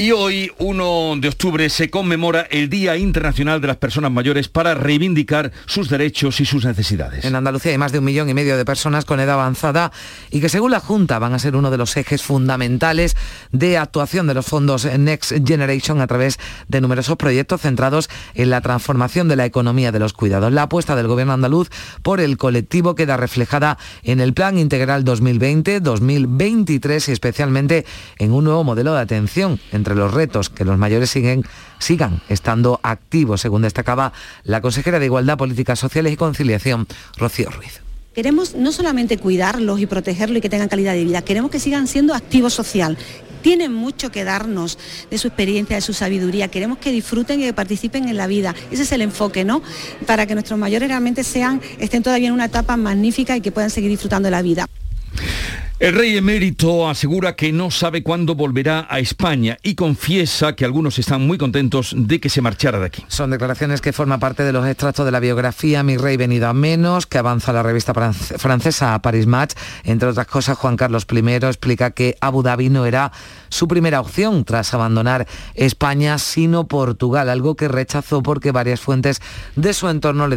[0.00, 4.74] Y hoy, 1 de octubre, se conmemora el Día Internacional de las Personas Mayores para
[4.74, 7.24] reivindicar sus derechos y sus necesidades.
[7.24, 9.90] En Andalucía hay más de un millón y medio de personas con edad avanzada
[10.30, 13.16] y que según la Junta van a ser uno de los ejes fundamentales
[13.50, 18.60] de actuación de los fondos Next Generation a través de numerosos proyectos centrados en la
[18.60, 20.52] transformación de la economía de los cuidados.
[20.52, 21.70] La apuesta del Gobierno andaluz
[22.04, 27.84] por el colectivo queda reflejada en el Plan Integral 2020-2023 y especialmente
[28.18, 31.44] en un nuevo modelo de atención entre los retos que los mayores siguen,
[31.78, 34.12] sigan estando activos, según destacaba
[34.44, 37.80] la consejera de Igualdad, Políticas Sociales y Conciliación, Rocío Ruiz.
[38.14, 41.86] Queremos no solamente cuidarlos y protegerlos y que tengan calidad de vida, queremos que sigan
[41.86, 42.98] siendo activos social.
[43.42, 44.76] Tienen mucho que darnos
[45.08, 46.48] de su experiencia, de su sabiduría.
[46.48, 48.52] Queremos que disfruten y que participen en la vida.
[48.72, 49.62] Ese es el enfoque, ¿no?
[50.06, 53.70] Para que nuestros mayores realmente sean, estén todavía en una etapa magnífica y que puedan
[53.70, 54.66] seguir disfrutando de la vida.
[55.80, 60.98] El rey emérito asegura que no sabe cuándo volverá a España y confiesa que algunos
[60.98, 63.04] están muy contentos de que se marchara de aquí.
[63.06, 66.52] Son declaraciones que forman parte de los extractos de la biografía Mi rey venido a
[66.52, 69.54] menos, que avanza la revista francesa Paris Match.
[69.84, 73.12] Entre otras cosas, Juan Carlos I explica que Abu Dhabi no era
[73.48, 79.22] su primera opción tras abandonar España, sino Portugal, algo que rechazó porque varias fuentes
[79.54, 80.34] de su entorno le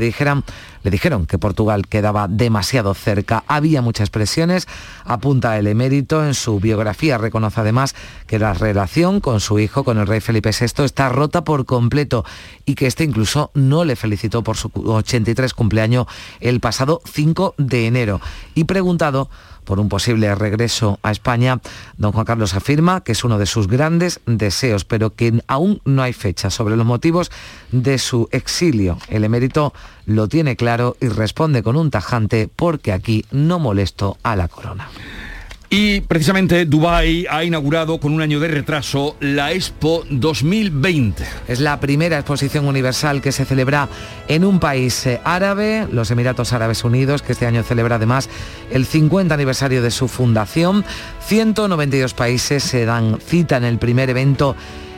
[0.84, 3.44] le dijeron que Portugal quedaba demasiado cerca.
[3.48, 4.68] Había muchas presiones,
[5.32, 7.18] apunta el emérito en su biografía.
[7.18, 7.96] Reconoce además
[8.28, 12.26] que la relación con su hijo, con el rey Felipe VI, está rota por completo
[12.66, 16.08] y que este incluso no le felicitó por su 83 cumpleaños
[16.42, 18.20] el pasado 5 de enero.
[18.56, 19.30] Y preguntado
[19.64, 21.60] por un posible regreso a España,
[21.98, 26.04] don Juan Carlos afirma que es uno de sus grandes deseos, pero que aún no
[26.04, 27.32] hay fecha sobre los motivos
[27.72, 28.98] de su exilio.
[29.08, 29.74] El emérito
[30.06, 34.90] lo tiene claro y responde con un tajante porque aquí no molesto a la corona.
[35.74, 41.24] Y precisamente Dubái ha inaugurado con un año de retraso la Expo 2020.
[41.48, 43.88] Es la primera exposición universal que se celebra
[44.28, 48.28] en un país eh, árabe, los Emiratos Árabes Unidos, que este año celebra además
[48.70, 50.84] el 50 aniversario de su fundación.
[51.26, 54.58] 192 países se dan cita en el primer evento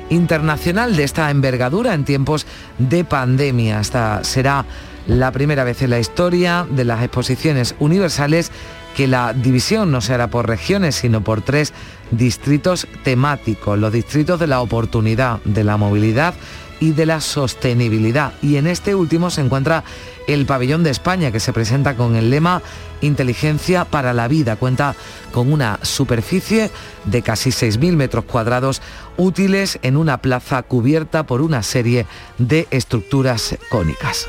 [0.09, 2.47] internacional de esta envergadura en tiempos
[2.79, 3.79] de pandemia.
[3.79, 4.65] Esta será
[5.05, 8.51] la primera vez en la historia de las exposiciones universales
[8.95, 11.73] que la división no se hará por regiones, sino por tres
[12.11, 16.33] distritos temáticos, los distritos de la oportunidad, de la movilidad
[16.79, 18.33] y de la sostenibilidad.
[18.41, 19.83] Y en este último se encuentra
[20.27, 22.61] el pabellón de España, que se presenta con el lema
[23.01, 24.55] Inteligencia para la vida.
[24.55, 24.95] Cuenta
[25.31, 26.71] con una superficie
[27.05, 28.81] de casi 6.000 metros cuadrados
[29.17, 32.05] útiles en una plaza cubierta por una serie
[32.37, 34.27] de estructuras cónicas.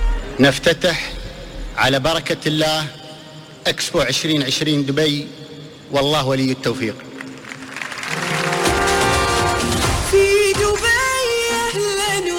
[3.68, 5.28] اكسبو 2020 دبي
[5.92, 6.96] والله ولي التوفيق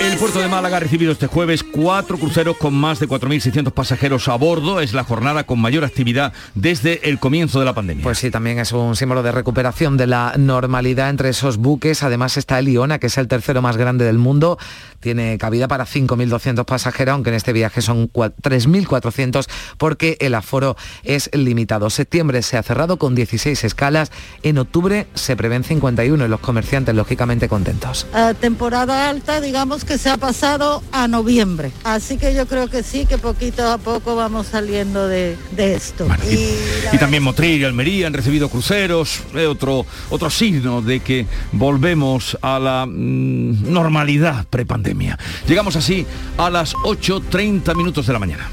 [0.01, 3.71] El El puerto de Málaga ha recibido este jueves cuatro cruceros con más de 4.600
[3.71, 4.79] pasajeros a bordo.
[4.81, 8.03] Es la jornada con mayor actividad desde el comienzo de la pandemia.
[8.03, 12.03] Pues sí, también es un símbolo de recuperación de la normalidad entre esos buques.
[12.03, 14.59] Además está el Iona, que es el tercero más grande del mundo.
[15.06, 19.46] Tiene cabida para 5.200 pasajeros, aunque en este viaje son 3.400
[19.78, 21.92] porque el aforo es limitado.
[21.92, 24.12] Septiembre se ha cerrado con 16 escalas.
[24.42, 28.08] En octubre se prevén 51 y los comerciantes lógicamente contentos.
[28.42, 31.72] temporada alta, digamos que se ha pasado a noviembre.
[31.84, 36.08] Así que yo creo que sí, que poquito a poco vamos saliendo de, esto.
[36.32, 42.40] y, también Motril y Almería han recibido cruceros, eh, otro, otro signo de que volvemos
[42.42, 44.95] a la mm, normalidad prepandemia.
[45.48, 46.06] Llegamos así
[46.38, 48.50] a las 8.30 minutos de la mañana.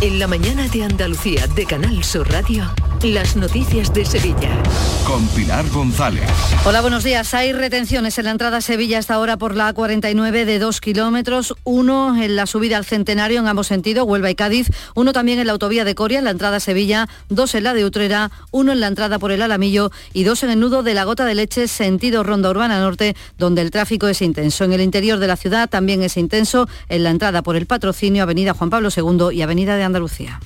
[0.00, 4.50] En la mañana de Andalucía de Canal Sur Radio, las noticias de Sevilla.
[5.04, 6.28] Con Pilar González.
[6.64, 7.34] Hola, buenos días.
[7.34, 11.54] Hay retenciones en la entrada a Sevilla hasta ahora por la A49 de 2 kilómetros,
[11.64, 15.46] uno en la subida al Centenario en ambos sentidos, Huelva y Cádiz, uno también en
[15.46, 18.70] la autovía de Coria, en la entrada a Sevilla, dos en la de Utrera, uno
[18.70, 21.34] en la entrada por el Alamillo y dos en el nudo de la Gota de
[21.34, 24.62] Leche, sentido Ronda Urbana Norte, donde el tráfico es intenso.
[24.62, 28.22] En el interior de la ciudad también es intenso en la entrada por el Patrocinio,
[28.22, 30.40] Avenida Juan Pablo II y Avenida de Andalucía.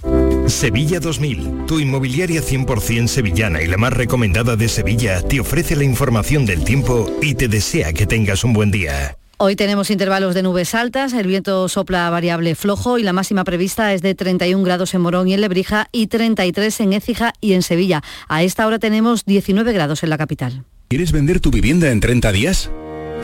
[0.46, 5.84] Sevilla 2000, tu inmobiliaria 100% sevillana y la más recomendada de Sevilla, te ofrece la
[5.84, 9.16] información del tiempo y te desea que tengas un buen día.
[9.44, 13.92] Hoy tenemos intervalos de nubes altas, el viento sopla variable flojo y la máxima prevista
[13.92, 17.62] es de 31 grados en Morón y en Lebrija y 33 en Écija y en
[17.62, 18.02] Sevilla.
[18.28, 20.64] A esta hora tenemos 19 grados en la capital.
[20.88, 22.70] ¿Quieres vender tu vivienda en 30 días?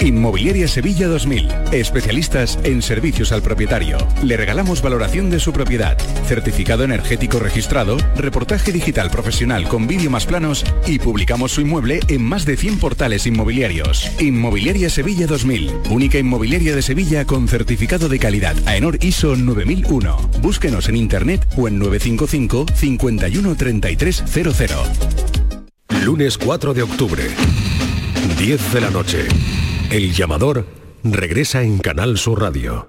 [0.00, 1.48] Inmobiliaria Sevilla 2000.
[1.72, 3.98] Especialistas en servicios al propietario.
[4.22, 10.26] Le regalamos valoración de su propiedad, certificado energético registrado, reportaje digital profesional con vídeo más
[10.26, 14.11] planos y publicamos su inmueble en más de 100 portales inmobiliarios.
[14.20, 15.72] Inmobiliaria Sevilla 2000.
[15.90, 20.30] Única inmobiliaria de Sevilla con certificado de calidad AENOR ISO 9001.
[20.40, 23.56] Búsquenos en internet o en 955 51
[26.04, 27.22] Lunes 4 de octubre.
[28.38, 29.26] 10 de la noche.
[29.90, 30.66] El llamador
[31.03, 32.88] regresa en Canal Sur Radio.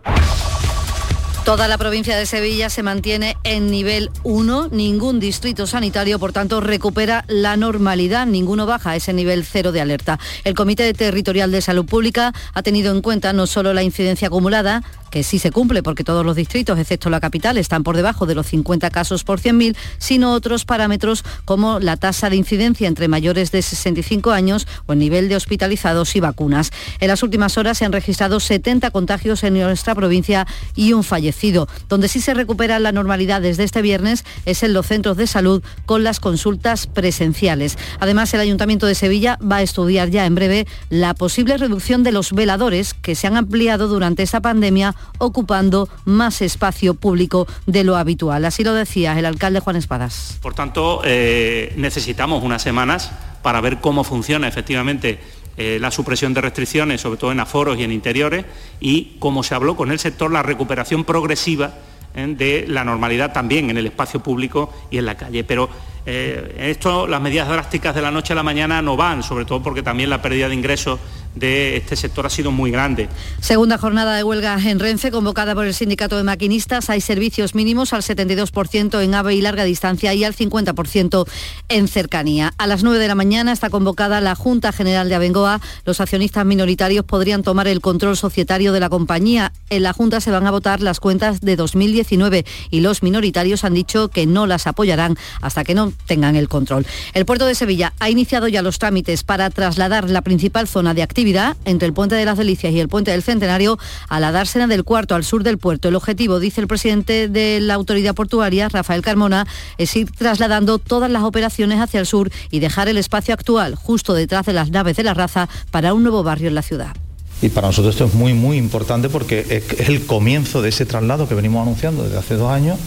[1.46, 6.60] Toda la provincia de Sevilla se mantiene en nivel 1, ningún distrito sanitario, por tanto,
[6.60, 10.20] recupera la normalidad, ninguno baja ese nivel 0 de alerta.
[10.44, 14.84] El Comité Territorial de Salud Pública ha tenido en cuenta no solo la incidencia acumulada,
[15.10, 18.36] que sí se cumple porque todos los distritos, excepto la capital, están por debajo de
[18.36, 23.52] los 50 casos por 100.000, sino otros parámetros como la tasa de incidencia entre mayores
[23.52, 26.72] de 65 años o el nivel de hospitalizados y vacunas.
[27.00, 31.68] En las últimas horas se han registrado 70 contagios en nuestra provincia y un fallecido.
[31.88, 35.64] Donde sí se recupera la normalidad desde este viernes es en los centros de salud
[35.86, 37.78] con las consultas presenciales.
[38.00, 42.12] Además, el Ayuntamiento de Sevilla va a estudiar ya en breve la posible reducción de
[42.12, 47.96] los veladores que se han ampliado durante esta pandemia ocupando más espacio público de lo
[47.96, 48.46] habitual.
[48.46, 50.38] Así lo decía el alcalde Juan Espadas.
[50.42, 55.20] Por tanto, eh, necesitamos unas semanas para ver cómo funciona efectivamente
[55.58, 58.46] eh, la supresión de restricciones, sobre todo en aforos y en interiores,
[58.80, 61.74] y como se habló con el sector, la recuperación progresiva
[62.16, 65.44] eh, de la normalidad también en el espacio público y en la calle.
[65.44, 65.70] Pero
[66.06, 69.84] esto, las medidas drásticas de la noche a la mañana no van, sobre todo porque
[69.84, 71.00] también la pérdida de ingresos
[71.36, 73.08] de este sector ha sido muy grande.
[73.40, 76.90] Segunda jornada de huelga en Renfe, convocada por el Sindicato de Maquinistas.
[76.90, 81.28] Hay servicios mínimos al 72% en AVE y larga distancia y al 50%
[81.70, 82.54] en cercanía.
[82.58, 85.62] A las 9 de la mañana está convocada la Junta General de Abengoa.
[85.86, 89.54] Los accionistas minoritarios podrían tomar el control societario de la compañía.
[89.70, 93.74] En la Junta se van a votar las cuentas de 2019 y los minoritarios han
[93.74, 96.86] dicho que no las apoyarán hasta que no tengan el control.
[97.14, 101.04] El puerto de Sevilla ha iniciado ya los trámites para trasladar la principal zona de
[101.04, 101.19] actividad
[101.66, 103.78] entre el puente de las Delicias y el puente del Centenario
[104.08, 105.90] a la dársena del cuarto al sur del puerto.
[105.90, 109.46] El objetivo, dice el presidente de la autoridad portuaria, Rafael Carmona,
[109.78, 114.14] es ir trasladando todas las operaciones hacia el sur y dejar el espacio actual justo
[114.14, 116.96] detrás de las naves de la raza para un nuevo barrio en la ciudad.
[117.42, 121.28] Y para nosotros esto es muy, muy importante porque es el comienzo de ese traslado
[121.28, 122.80] que venimos anunciando desde hace dos años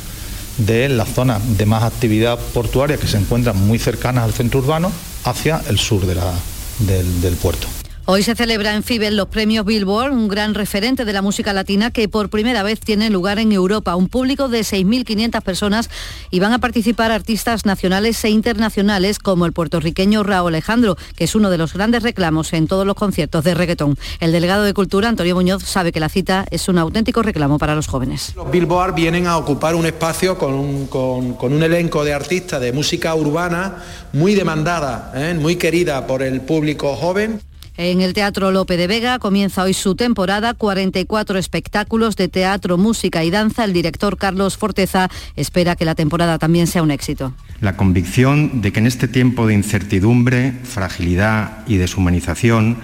[0.57, 4.91] de las zonas de más actividad portuaria que se encuentran muy cercanas al centro urbano
[5.25, 7.69] hacia el sur del puerto.
[8.15, 11.91] Hoy se celebra en Fibel los premios Billboard, un gran referente de la música latina
[11.91, 13.97] que por primera vez tiene lugar en Europa.
[13.97, 15.89] Un público de 6.500 personas
[16.31, 21.35] y van a participar artistas nacionales e internacionales como el puertorriqueño Raúl Alejandro, que es
[21.35, 23.97] uno de los grandes reclamos en todos los conciertos de reggaetón.
[24.21, 27.75] El delegado de Cultura, Antonio Muñoz, sabe que la cita es un auténtico reclamo para
[27.75, 28.35] los jóvenes.
[28.37, 33.77] Los Billboard vienen a ocupar un espacio con un, elenco de artistas de música urbana
[34.13, 35.33] muy demandada, ¿eh?
[35.33, 37.41] muy querida por el público joven.
[37.79, 43.25] En el Teatro Lope de Vega comienza hoy su temporada, 44 espectáculos de teatro, música
[43.25, 43.65] y danza.
[43.65, 47.33] El director Carlos Forteza espera que la temporada también sea un éxito.
[47.61, 52.77] La convicción de que en este tiempo de incertidumbre, fragilidad y deshumanización,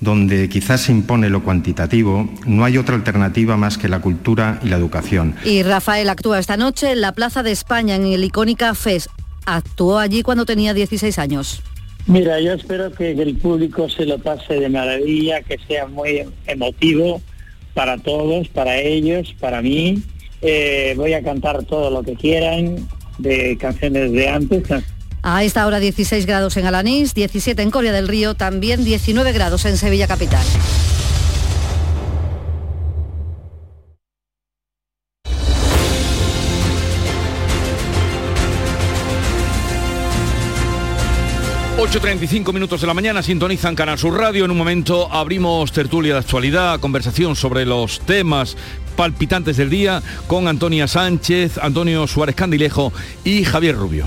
[0.00, 4.68] donde quizás se impone lo cuantitativo, no hay otra alternativa más que la cultura y
[4.68, 5.36] la educación.
[5.44, 9.08] Y Rafael actúa esta noche en la Plaza de España, en el icónica FES.
[9.46, 11.62] Actuó allí cuando tenía 16 años.
[12.06, 17.20] Mira, yo espero que el público se lo pase de maravilla, que sea muy emotivo
[17.74, 20.02] para todos, para ellos, para mí.
[20.40, 22.88] Eh, voy a cantar todo lo que quieran
[23.18, 24.64] de canciones de antes.
[25.22, 29.64] A esta hora 16 grados en Alanís, 17 en Coria del Río, también 19 grados
[29.64, 30.44] en Sevilla Capital.
[41.82, 44.44] ...8.35 minutos de la mañana, sintonizan Canal Sur Radio.
[44.44, 48.56] En un momento abrimos tertulia de actualidad, conversación sobre los temas
[48.94, 50.00] palpitantes del día...
[50.28, 52.92] ...con Antonia Sánchez, Antonio Suárez Candilejo
[53.24, 54.06] y Javier Rubio.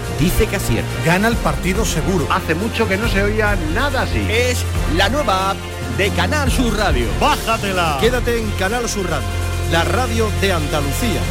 [0.21, 0.89] dice que acierta.
[1.03, 2.27] Gana el partido seguro.
[2.31, 4.23] Hace mucho que no se oía nada así.
[4.29, 4.63] Es
[4.95, 5.57] la nueva app
[5.97, 7.07] de Canal Sur Radio.
[7.19, 7.97] Bájatela.
[7.99, 9.27] Quédate en Canal Sur Radio,
[9.71, 11.21] la radio de Andalucía.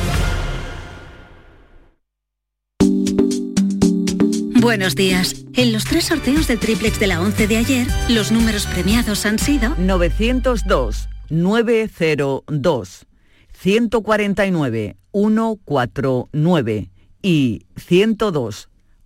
[4.61, 5.37] Buenos días.
[5.55, 9.39] En los tres sorteos del triplex de la 11 de ayer, los números premiados han
[9.39, 13.07] sido 902, 902,
[13.53, 16.91] 149, 149
[17.23, 18.70] y 102,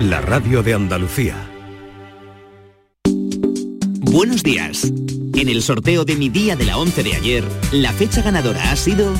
[0.00, 1.36] la radio de Andalucía.
[4.00, 4.90] Buenos días.
[5.34, 8.76] En el sorteo de mi día de la 11 de ayer, la fecha ganadora ha
[8.76, 9.12] sido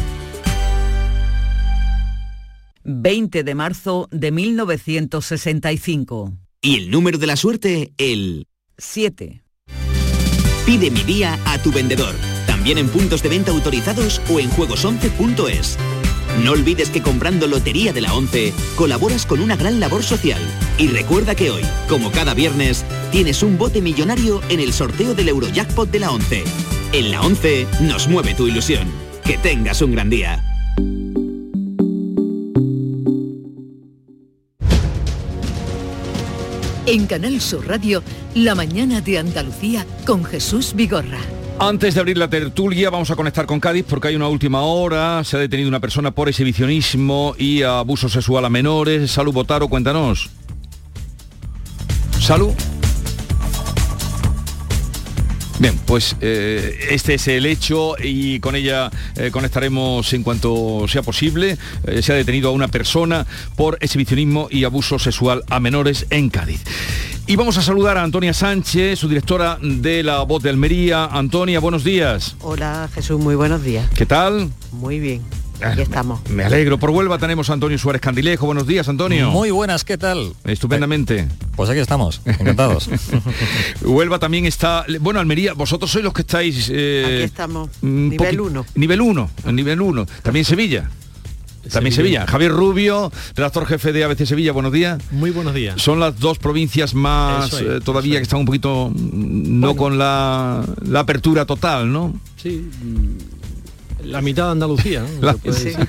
[2.83, 6.33] 20 de marzo de 1965.
[6.63, 8.47] y el número de la suerte, el
[8.79, 9.43] 7.
[10.67, 12.15] Pide mi día a tu vendedor,
[12.47, 15.79] también en puntos de venta autorizados o en juegos11.es.
[16.39, 20.41] No olvides que comprando Lotería de la 11 colaboras con una gran labor social.
[20.79, 25.29] Y recuerda que hoy, como cada viernes, tienes un bote millonario en el sorteo del
[25.29, 26.45] Eurojackpot de la 11.
[26.93, 28.89] En la 11 nos mueve tu ilusión.
[29.25, 30.43] Que tengas un gran día.
[36.87, 38.03] En Canal Sur Radio,
[38.35, 41.21] La mañana de Andalucía con Jesús Vigorra.
[41.63, 45.23] Antes de abrir la tertulia vamos a conectar con Cádiz porque hay una última hora.
[45.25, 49.11] Se ha detenido una persona por exhibicionismo y abuso sexual a menores.
[49.11, 50.31] Salud Botaro, cuéntanos.
[52.19, 52.55] Salud.
[55.61, 61.03] Bien, pues eh, este es el hecho y con ella eh, conectaremos en cuanto sea
[61.03, 61.59] posible.
[61.87, 66.31] Eh, se ha detenido a una persona por exhibicionismo y abuso sexual a menores en
[66.31, 66.63] Cádiz.
[67.27, 71.05] Y vamos a saludar a Antonia Sánchez, su directora de La Voz de Almería.
[71.05, 72.37] Antonia, buenos días.
[72.41, 73.87] Hola Jesús, muy buenos días.
[73.95, 74.51] ¿Qué tal?
[74.73, 75.21] Muy bien.
[75.63, 76.21] Aquí estamos.
[76.31, 76.79] Me alegro.
[76.79, 78.47] Por Huelva tenemos a Antonio Suárez Candilejo.
[78.47, 79.31] Buenos días, Antonio.
[79.31, 80.33] Muy buenas, ¿qué tal?
[80.45, 81.29] Estupendamente.
[81.57, 82.89] Pues aquí estamos, encantados.
[83.83, 84.85] Huelva también está...
[85.01, 86.71] Bueno, Almería, vosotros sois los que estáis...
[86.73, 88.67] Eh, aquí estamos, nivel 1.
[88.75, 90.07] Nivel 1, nivel 1.
[90.23, 90.89] También Sevilla.
[91.71, 92.27] También Sevilla.
[92.27, 95.03] Javier Rubio, redactor jefe de ABC Sevilla, buenos días.
[95.11, 95.81] Muy buenos días.
[95.81, 100.65] Son las dos provincias más eh, todavía que están un poquito mm, no con la,
[100.87, 102.15] la, apertura total, ¿no?
[102.37, 102.69] Sí,
[104.05, 105.05] la mitad de Andalucía.
[105.21, 105.53] ¿no?
[105.53, 105.73] sí.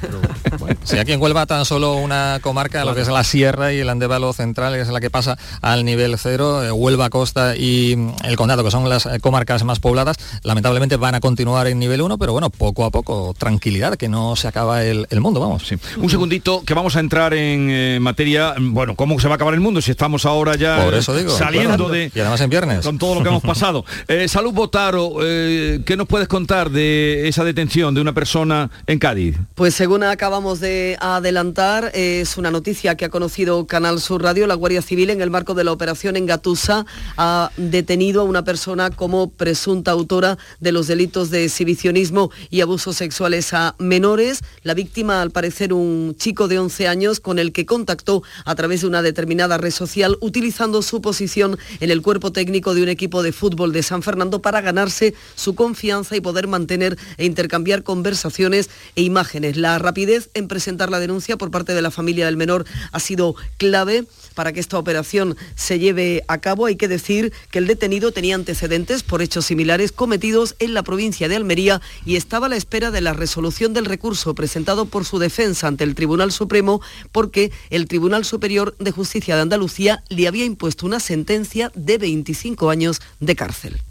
[1.00, 4.34] aquí en Huelva tan solo una comarca, lo que es la sierra y el Andévalo
[4.34, 8.64] central, es la que pasa al nivel cero, eh, Huelva, Costa y mm, el Condado,
[8.64, 12.34] que son las eh, comarcas más pobladas, lamentablemente van a continuar en nivel 1, pero
[12.34, 15.64] bueno, poco a poco, tranquilidad, que no se acaba el, mundo, vamos.
[15.68, 15.76] Sí.
[15.98, 19.54] Un segundito, que vamos a entrar en eh, materia, bueno, ¿cómo se va a acabar
[19.54, 22.12] el mundo si estamos ahora ya Por eso digo, saliendo de...
[22.14, 22.86] Y además en viernes.
[22.86, 23.86] Con todo lo que hemos pasado.
[24.28, 29.38] Salud Botaro, ¿qué nos puedes contar de esa detención de una persona en Cádiz?
[29.56, 34.56] Pues según acabamos de adelantar, es una noticia que ha conocido Canal Sur Radio, la
[34.56, 36.86] Guardia Civil en el marco de la operación en Gatusa
[37.18, 42.98] ha detenido a una persona como presunta autora de los delitos de exhibicionismo y abusos
[42.98, 44.42] sexuales a menores.
[44.64, 48.82] La víctima, al parecer, un chico de 11 años con el que contactó a través
[48.82, 53.24] de una determinada red social utilizando su posición en el cuerpo técnico de un equipo
[53.24, 58.70] de fútbol de San Fernando para ganarse su confianza y poder mantener e intercambiar conversaciones
[58.96, 59.58] e imágenes.
[59.58, 62.64] La rapidez en presentar la denuncia por parte de la familia del menor
[62.94, 66.68] ha sido clave para que esta operación se lleve a cabo.
[66.68, 71.28] Hay que decir que el detenido tenía antecedentes por hechos similares cometidos en la provincia
[71.28, 75.20] de Almería y estaba a la espera de la resolución del recurso presentado por su
[75.20, 76.80] defensa ante el Tribunal Supremo
[77.12, 82.70] porque el Tribunal Superior de Justicia de Andalucía le había impuesto una sentencia de 25
[82.70, 83.82] años de cárcel.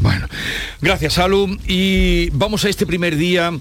[0.00, 0.26] Bueno,
[0.80, 1.58] gracias, Salud.
[1.66, 3.52] Y vamos a este primer día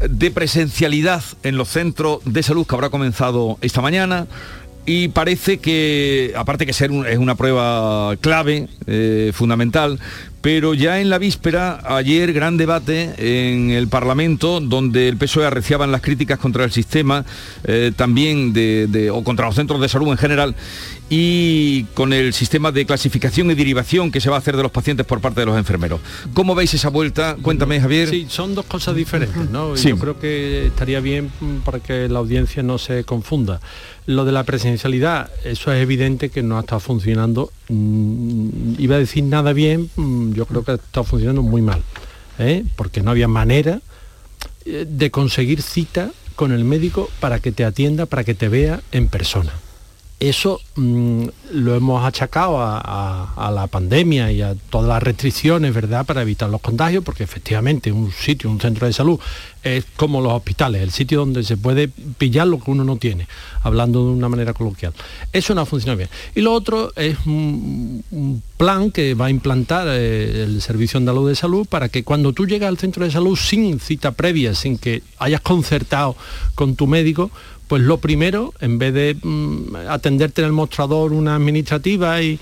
[0.00, 4.26] de presencialidad en los centros de salud que habrá comenzado esta mañana
[4.86, 9.98] y parece que, aparte que ser es una prueba clave, eh, fundamental,
[10.42, 15.90] pero ya en la víspera, ayer gran debate en el Parlamento, donde el PSOE arreciaban
[15.90, 17.24] las críticas contra el sistema,
[17.64, 20.54] eh, también de, o contra los centros de salud en general,
[21.16, 24.72] y con el sistema de clasificación y derivación que se va a hacer de los
[24.72, 26.00] pacientes por parte de los enfermeros.
[26.32, 27.36] ¿Cómo veis esa vuelta?
[27.40, 28.08] Cuéntame, Javier.
[28.08, 29.76] Sí, son dos cosas diferentes, ¿no?
[29.76, 31.30] Yo creo que estaría bien
[31.64, 33.60] para que la audiencia no se confunda.
[34.06, 38.98] Lo de la presencialidad, eso es evidente que no ha estado funcionando, mm, iba a
[38.98, 41.80] decir nada bien, mm, yo creo que ha estado funcionando muy mal,
[42.40, 42.64] ¿eh?
[42.74, 43.80] porque no había manera
[44.66, 48.80] eh, de conseguir cita con el médico para que te atienda, para que te vea
[48.90, 49.52] en persona.
[50.20, 56.22] Eso mm, lo hemos achacado a, la pandemia y a todas las restricciones, ¿verdad?, para
[56.22, 59.18] evitar los contagios, porque efectivamente un sitio, un centro de salud,
[59.62, 63.26] es como los hospitales, el sitio donde se puede pillar lo que uno no tiene,
[63.62, 64.92] hablando de una manera coloquial.
[65.32, 66.10] Eso no ha funcionado bien.
[66.34, 71.34] Y lo otro es un, plan que va a implantar eh, el Servicio Andaluz de
[71.34, 75.02] Salud para que cuando tú llegas al centro de salud sin cita previa, sin que
[75.18, 76.16] hayas concertado
[76.54, 77.30] con tu médico,
[77.68, 82.38] pues lo primero, en vez de mm, atenderte en el mostrador una administrativa y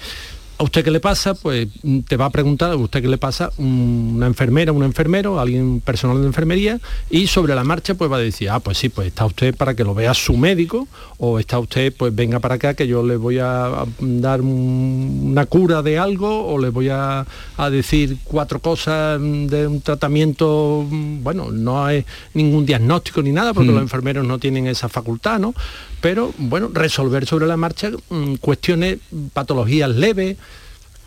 [0.62, 1.34] ¿A usted qué le pasa?
[1.34, 3.50] Pues mm, te va a preguntar, ¿a usted qué le pasa?
[3.58, 6.78] Una enfermera, un enfermero, alguien personal de enfermería,
[7.10, 9.74] y sobre la marcha pues va a decir, ah, pues sí, pues está usted para
[9.74, 10.86] que lo vea su médico,
[11.18, 15.82] o está usted, pues venga para acá que yo le voy a dar una cura
[15.82, 17.26] de algo, o le voy a,
[17.72, 22.04] decir cuatro cosas de un tratamiento, bueno, no hay
[22.34, 23.74] ningún diagnóstico ni nada, porque mm.
[23.74, 25.54] los enfermeros no tienen esa facultad, ¿no?
[26.02, 28.98] Pero, bueno, resolver sobre la marcha mm, cuestiones,
[29.32, 30.36] patologías leves,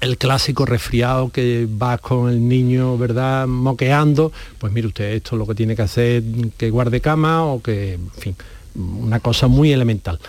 [0.01, 5.39] el clásico resfriado que vas con el niño, ¿verdad?, moqueando, pues mire usted, esto es
[5.39, 6.23] lo que tiene que hacer,
[6.57, 8.35] que guarde cama o que, en fin,
[8.75, 10.19] una cosa muy elemental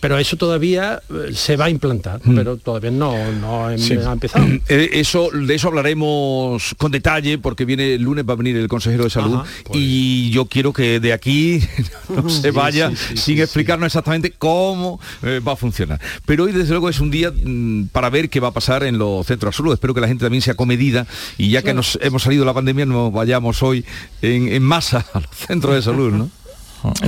[0.00, 2.34] pero eso todavía eh, se va a implantar, mm.
[2.34, 4.46] pero todavía no, no ha empezado.
[4.68, 8.68] Eh, eso, de eso hablaremos con detalle porque viene el lunes va a venir el
[8.68, 9.78] consejero de salud pues.
[9.80, 11.60] y yo quiero que de aquí
[12.08, 16.00] no se vaya sin explicarnos exactamente cómo eh, va a funcionar.
[16.26, 18.98] Pero hoy desde luego es un día mm, para ver qué va a pasar en
[18.98, 19.72] los centros de salud.
[19.72, 21.06] Espero que la gente también sea comedida
[21.38, 23.84] y ya que nos hemos salido de la pandemia no vayamos hoy
[24.22, 26.39] en, en masa a los centros de salud, ¿no?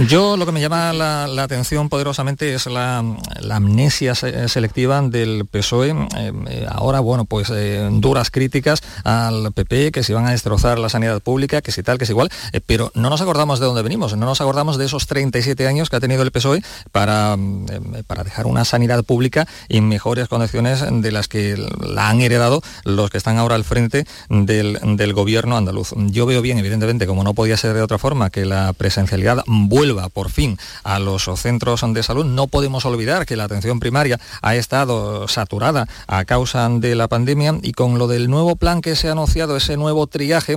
[0.08, 2.98] Yo lo que me llama la, atención poderosamente es la,
[3.50, 5.90] amnesia selectiva del PSOE.
[5.90, 10.78] Eh, eh, ahora, bueno, pues eh, duras críticas al PP, que se van a destrozar
[10.78, 12.30] la sanidad pública, que si tal, que si igual,
[12.66, 15.96] pero no nos acordamos de dónde venimos, no nos acordamos de esos 37 años que
[15.96, 17.36] ha tenido el PSOE para,
[18.06, 23.10] para dejar una sanidad pública en mejores condiciones de las que la han heredado los
[23.10, 25.94] que están ahora al frente del, del gobierno andaluz.
[25.96, 30.08] Yo veo bien, evidentemente, como no podía ser de otra forma, que la presencialidad vuelva
[30.08, 32.24] por fin a los centros de salud.
[32.24, 37.58] No podemos olvidar que la atención primaria ha estado saturada a causa de la pandemia
[37.62, 40.56] y con lo del nuevo plan que se ha anunciado, ese nuevo triaje,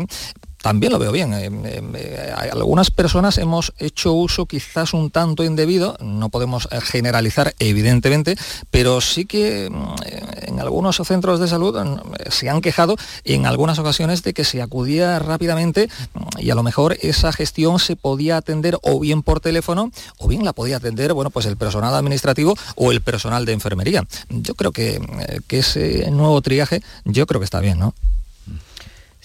[0.66, 1.32] también lo veo bien.
[1.32, 7.54] Eh, eh, eh, algunas personas hemos hecho uso quizás un tanto indebido, no podemos generalizar
[7.60, 8.36] evidentemente,
[8.72, 12.96] pero sí que mm, en algunos centros de salud mm, se han quejado
[13.26, 17.78] en algunas ocasiones de que se acudía rápidamente mm, y a lo mejor esa gestión
[17.78, 21.58] se podía atender o bien por teléfono o bien la podía atender bueno, pues el
[21.58, 24.08] personal administrativo o el personal de enfermería.
[24.30, 25.00] Yo creo que,
[25.48, 27.94] que ese nuevo triaje, yo creo que está bien, ¿no?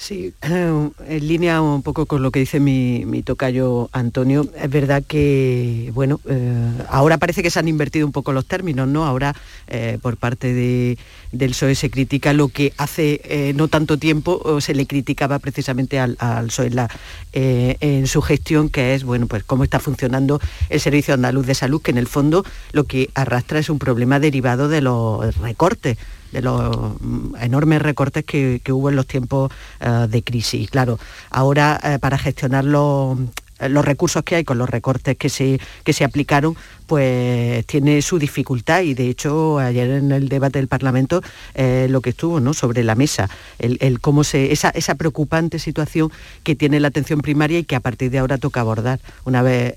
[0.01, 0.93] Sí, en
[1.29, 6.73] línea un poco con lo que dice mi, tocayo Antonio, es verdad que, bueno, eh,
[6.89, 9.05] ahora parece que se han invertido un poco los términos, ¿no?
[9.05, 9.37] Ahora
[9.67, 10.97] eh, por parte de,
[11.33, 15.99] del PSOE se critica lo que hace eh, no tanto tiempo se le criticaba precisamente
[15.99, 16.71] al, al PSOE
[17.33, 20.41] en su gestión, que es, bueno, pues cómo está funcionando
[20.71, 22.43] el Servicio Andaluz de Salud, que en el fondo
[22.73, 25.99] lo que arrastra es un problema derivado de los recortes
[26.33, 26.97] de los
[27.41, 29.51] enormes recortes que, hubo en los tiempos
[29.81, 30.71] eh, de crisis.
[30.71, 30.99] Claro,
[31.31, 33.19] ahora eh, para gestionar los,
[33.59, 36.57] recursos que hay con los recortes que se, que se aplicaron,
[36.87, 41.21] pues tiene su dificultad y de hecho ayer en el debate del Parlamento
[41.55, 42.55] eh, lo que estuvo ¿no?
[42.55, 43.29] sobre la mesa,
[43.59, 46.11] el, cómo se, esa, esa, preocupante situación
[46.43, 49.75] que tiene la atención primaria y que a partir de ahora toca abordar una vez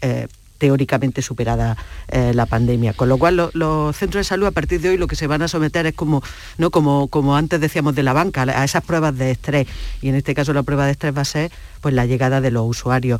[0.57, 1.77] teóricamente superada
[2.07, 2.93] eh, la pandemia.
[2.93, 5.41] Con lo cual los centros de salud a partir de hoy lo que se van
[5.41, 6.23] a someter es como,
[6.57, 6.71] ¿no?
[6.71, 9.67] como, como antes decíamos de la banca, a esas pruebas de estrés.
[10.01, 11.51] Y en este caso la prueba de estrés va a ser
[11.81, 13.19] pues la llegada de los usuarios.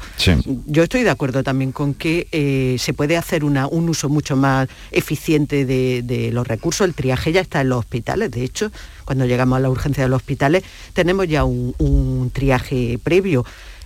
[0.66, 4.38] Yo estoy de acuerdo también con que eh, se puede hacer una, un uso mucho
[4.38, 6.88] más eficiente de, los recursos.
[6.88, 8.32] El triaje ya está en los hospitales.
[8.32, 8.72] De hecho,
[9.04, 10.64] cuando llegamos a la urgencia de los hospitales
[10.94, 13.44] tenemos ya un triaje previo.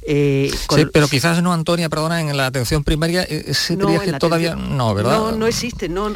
[0.10, 4.56] Eh, sí, pero quizás no, Antonia, perdona, en la atención primaria eh, ese triaje todavía
[4.56, 5.18] no, ¿verdad?
[5.18, 5.90] No, no existe.
[5.90, 6.14] No,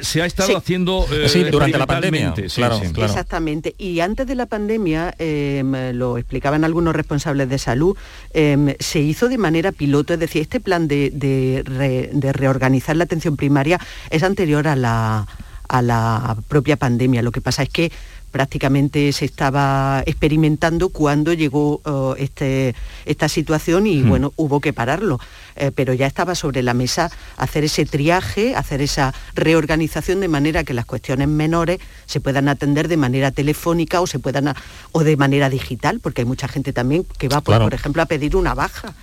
[0.00, 2.34] Se ha estado haciendo eh, durante la pandemia.
[2.52, 3.76] claro, Exactamente.
[3.78, 7.96] Y antes de la pandemia, em, lo explicaban algunos responsables de salud,
[8.34, 13.36] em, se hizo de manera piloto, es decir, este plan de, de reorganizar la atención
[13.36, 13.78] primaria
[14.10, 15.28] es anterior a la,
[15.68, 17.22] a la propia pandemia.
[17.22, 17.92] Lo que pasa es que
[18.30, 22.74] prácticamente se estaba experimentando cuando llegó oh, este,
[23.04, 25.18] esta situación y bueno, hubo que pararlo.
[25.56, 30.62] Eh, pero ya estaba sobre la mesa hacer ese triaje, hacer esa reorganización de manera
[30.62, 34.54] que las cuestiones menores se puedan atender de manera telefónica o se puedan
[34.92, 38.36] o de manera digital, porque hay mucha gente también que va, por ejemplo, a pedir
[38.36, 38.94] una baja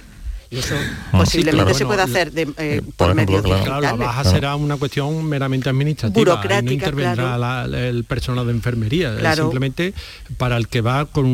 [0.49, 0.75] y eso
[1.11, 4.77] ah, posiblemente se puede hacer de, eh, por, medio de claro, la baja será una
[4.77, 6.19] cuestión meramente administrativa.
[6.19, 9.17] Burocrática, no intervendrá el personal de enfermería.
[9.17, 9.93] Es simplemente
[10.37, 11.25] para el que va con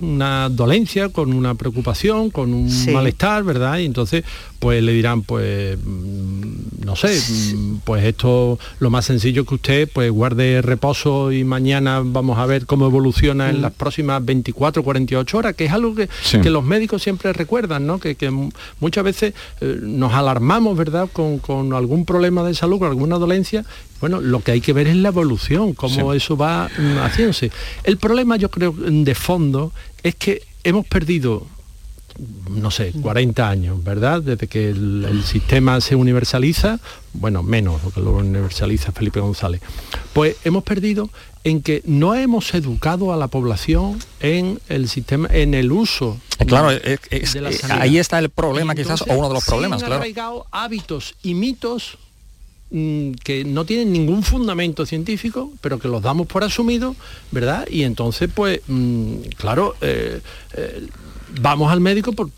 [0.00, 3.78] una dolencia, con una preocupación, con un malestar, ¿verdad?
[3.78, 4.24] Y entonces
[4.58, 9.88] pues le dirán, pues, mm, no sé, mm, pues esto lo más sencillo que usted
[9.92, 13.62] pues guarde reposo y mañana vamos a ver cómo evoluciona en mm.
[13.62, 16.08] las próximas 24, 48 horas, que es algo que,
[16.42, 17.98] que los médicos siempre recuerdan, ¿no?
[17.98, 18.30] Que, que
[18.80, 23.64] muchas veces eh, nos alarmamos, ¿verdad?, con, algún problema de salud, con alguna dolencia.
[24.00, 26.68] Bueno, lo que hay que ver es la evolución, cómo eso va
[27.02, 27.50] haciéndose.
[27.84, 31.46] El problema, yo creo, de fondo, es que hemos perdido
[32.50, 34.22] no sé, 40 años, ¿verdad?
[34.22, 36.78] Desde que el, sistema se universaliza,
[37.12, 39.60] bueno, menos lo que lo universaliza Felipe González,
[40.12, 41.10] pues hemos perdido
[41.44, 46.18] en que no hemos educado a la población en el sistema, en el uso.
[46.38, 46.98] Eh, claro, eh,
[47.70, 49.96] ahí está el problema quizás, o uno de los problemas, claro.
[49.96, 51.98] arraigado hábitos y mitos
[52.70, 56.96] mm, que no tienen ningún fundamento científico, pero que los damos por asumido,
[57.30, 57.66] ¿verdad?
[57.70, 60.20] Y entonces, pues, mm, claro, eh,
[61.40, 62.30] vamos al médico por,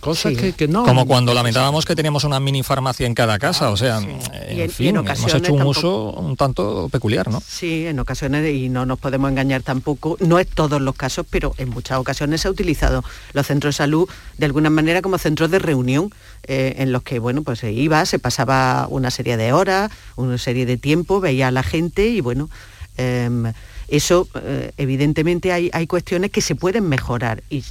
[0.00, 0.84] cosas que, no.
[0.84, 4.96] Como cuando lamentábamos que teníamos una mini farmacia en cada casa, o sea, en, fin,
[4.96, 7.42] hemos hecho un uso un tanto peculiar, ¿no?
[7.46, 11.54] Sí, en ocasiones, y no nos podemos engañar tampoco, no es todos los casos, pero
[11.58, 14.08] en muchas ocasiones se ha utilizado los centros de salud
[14.38, 16.10] de alguna manera como centros de reunión,
[16.44, 20.38] eh, en los que, bueno, pues se iba, se pasaba una serie de horas, una
[20.38, 22.48] serie de tiempo, veía a la gente y bueno,
[22.96, 23.52] em,
[23.90, 27.64] Eso, eh, evidentemente, hay, hay, cuestiones que se pueden mejorar y,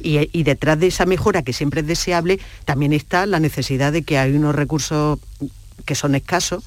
[0.00, 4.16] y, detrás de esa mejora, que siempre es deseable, también está la necesidad de que
[4.16, 5.18] hay unos recursos
[5.84, 6.64] que son escasos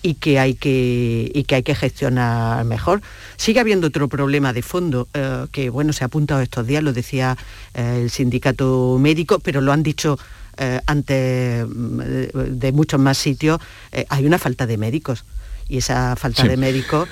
[0.00, 3.02] y que hay que, y que, hay que gestionar mejor.
[3.36, 6.94] Sigue habiendo otro problema de fondo eh, que bueno se ha apuntado estos días, lo
[6.94, 7.36] decía
[7.74, 10.18] eh, el sindicato médico, pero lo han dicho
[10.86, 12.00] antes mm,
[12.58, 13.60] de muchos más sitios,
[14.08, 15.24] hay una falta de médicos
[15.68, 17.08] y esa falta de médicos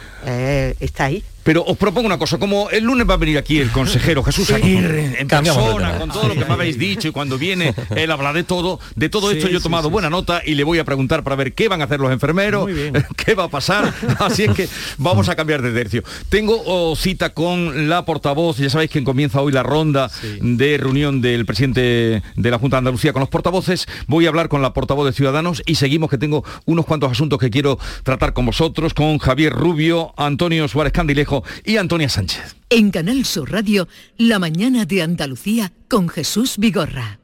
[0.80, 1.24] está ahí.
[1.42, 4.50] Pero os propongo una cosa, como el lunes va a venir aquí el consejero Jesús
[4.50, 8.32] Aguirre en persona, con todo lo que me habéis dicho, y cuando viene él habla
[8.32, 11.22] de todo, de todo esto yo he tomado buena nota y le voy a preguntar
[11.22, 12.68] para ver qué van a hacer los enfermeros,
[13.16, 14.68] qué va a pasar, así es que
[14.98, 16.02] vamos a cambiar de tercio.
[16.28, 21.20] Tengo oh, cita con la portavoz, ya sabéis que comienza hoy la ronda de reunión
[21.20, 24.72] del presidente de la Junta de Andalucía con los portavoces, voy a hablar con la
[24.72, 28.94] portavoz de Ciudadanos y seguimos que tengo unos cuantos asuntos que quiero tratar con vosotros,
[28.94, 31.31] con Javier Rubio, Antonio Suárez Candilejo,
[31.64, 32.56] y Antonia Sánchez.
[32.68, 37.18] En Canal Sur Radio, La mañana de Andalucía con Jesús Vigorra.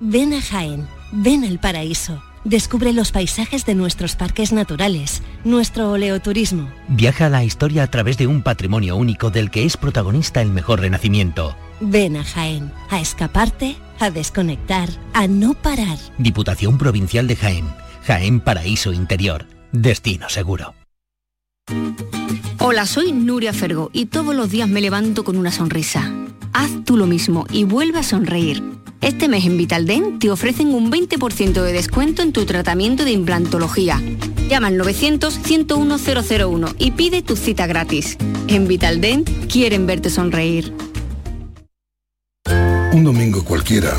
[0.00, 2.22] Ven a Jaén, ven al paraíso.
[2.44, 6.72] Descubre los paisajes de nuestros parques naturales, nuestro oleoturismo.
[6.88, 10.50] Viaja a la historia a través de un patrimonio único del que es protagonista el
[10.50, 11.54] mejor renacimiento.
[11.80, 15.98] Ven a Jaén, a escaparte, a desconectar, a no parar.
[16.18, 17.66] Diputación Provincial de Jaén,
[18.04, 20.74] Jaén Paraíso Interior, destino seguro.
[22.64, 26.12] Hola, soy Nuria Fergo y todos los días me levanto con una sonrisa.
[26.52, 28.62] Haz tú lo mismo y vuelve a sonreír.
[29.00, 34.00] Este mes en Vitaldent te ofrecen un 20% de descuento en tu tratamiento de implantología.
[34.48, 38.16] Llama al 900-101-001 y pide tu cita gratis.
[38.46, 40.72] En Vitaldent quieren verte sonreír.
[42.92, 43.92] Un domingo cualquiera,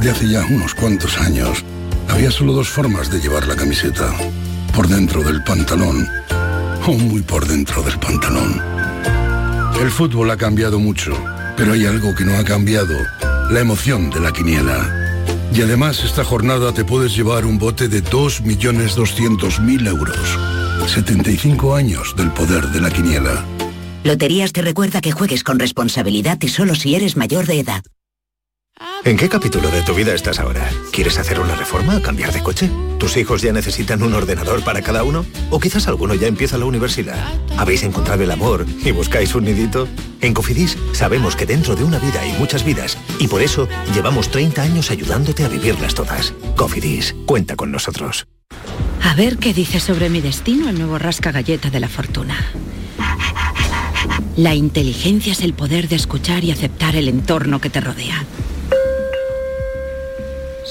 [0.00, 1.62] de hace ya unos cuantos años,
[2.08, 4.10] había solo dos formas de llevar la camiseta.
[4.74, 6.08] Por dentro del pantalón
[6.92, 8.60] muy por dentro del pantalón.
[9.80, 11.12] El fútbol ha cambiado mucho,
[11.56, 12.94] pero hay algo que no ha cambiado,
[13.50, 15.18] la emoción de la quiniela.
[15.52, 20.38] Y además esta jornada te puedes llevar un bote de 2.200.000 euros.
[20.86, 23.44] 75 años del poder de la quiniela.
[24.04, 27.82] Loterías te recuerda que juegues con responsabilidad y solo si eres mayor de edad.
[29.04, 30.68] ¿En qué capítulo de tu vida estás ahora?
[30.92, 32.68] ¿Quieres hacer una reforma o cambiar de coche?
[32.98, 35.24] ¿Tus hijos ya necesitan un ordenador para cada uno?
[35.50, 37.16] ¿O quizás alguno ya empieza la universidad?
[37.56, 39.88] ¿Habéis encontrado el amor y buscáis un nidito?
[40.20, 44.28] En Cofidis sabemos que dentro de una vida hay muchas vidas y por eso llevamos
[44.28, 46.34] 30 años ayudándote a vivirlas todas.
[46.56, 48.26] Cofidis, cuenta con nosotros.
[49.02, 52.36] A ver qué dice sobre mi destino el nuevo rasca galleta de la fortuna.
[54.36, 58.26] La inteligencia es el poder de escuchar y aceptar el entorno que te rodea.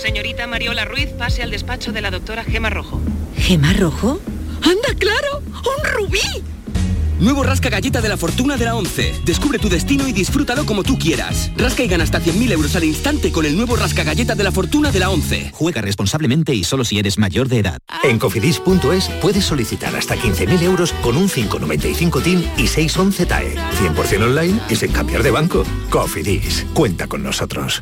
[0.06, 3.02] Señorita Mariola Ruiz, pase al despacho de la doctora Gema Rojo.
[3.36, 4.20] ¿Gema Rojo?
[4.62, 5.42] ¡Anda, claro!
[5.48, 6.20] ¡Un rubí!
[7.20, 9.22] Nuevo Rasca Galleta de la Fortuna de la 11.
[9.26, 11.50] Descubre tu destino y disfrútalo como tú quieras.
[11.58, 14.52] Rasca y gana hasta 100.000 euros al instante con el nuevo Rasca Galleta de la
[14.52, 15.50] Fortuna de la 11.
[15.54, 17.80] Juega responsablemente y solo si eres mayor de edad.
[18.04, 23.56] En cofidis.es puedes solicitar hasta 15.000 euros con un 595 TIN y 611 TAE.
[23.56, 25.64] 100% online y sin cambiar de banco.
[25.90, 26.64] Cofidis.
[26.76, 27.82] Cuenta con nosotros.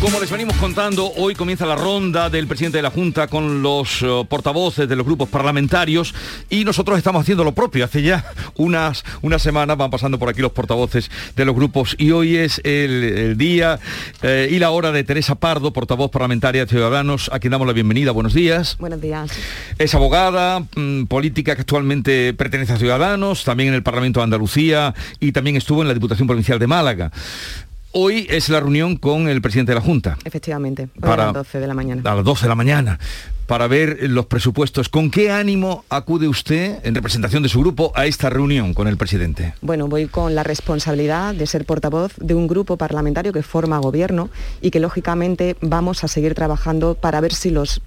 [0.00, 4.00] Como les venimos contando, hoy comienza la ronda del presidente de la Junta con los
[4.00, 6.14] eh, portavoces de los grupos parlamentarios
[6.48, 7.84] y nosotros estamos haciendo lo propio.
[7.84, 8.24] Hace ya
[8.56, 12.62] unas, unas semanas van pasando por aquí los portavoces de los grupos y hoy es
[12.64, 13.78] el, día
[14.22, 17.74] eh, y la hora de Teresa Pardo, portavoz parlamentaria de Ciudadanos, a quien damos la
[17.74, 18.10] bienvenida.
[18.12, 18.78] Buenos días.
[18.78, 19.30] Buenos días.
[19.78, 24.94] Es abogada, mm, política que actualmente pertenece a Ciudadanos, también en el Parlamento de Andalucía
[25.20, 27.12] y también estuvo en la Diputación Provincial de Málaga.
[27.92, 30.16] Hoy es la reunión con el presidente de la Junta.
[30.24, 32.02] Efectivamente, a las 12 de la mañana.
[32.04, 33.00] A las 12 de la mañana,
[33.46, 34.88] para ver los presupuestos.
[34.88, 38.96] ¿Con qué ánimo acude usted, en representación de su grupo, a esta reunión con el
[38.96, 39.54] presidente?
[39.60, 44.30] Bueno, voy con la responsabilidad de ser portavoz de un grupo parlamentario que forma gobierno
[44.60, 47.82] y que, lógicamente, vamos a seguir trabajando para ver si los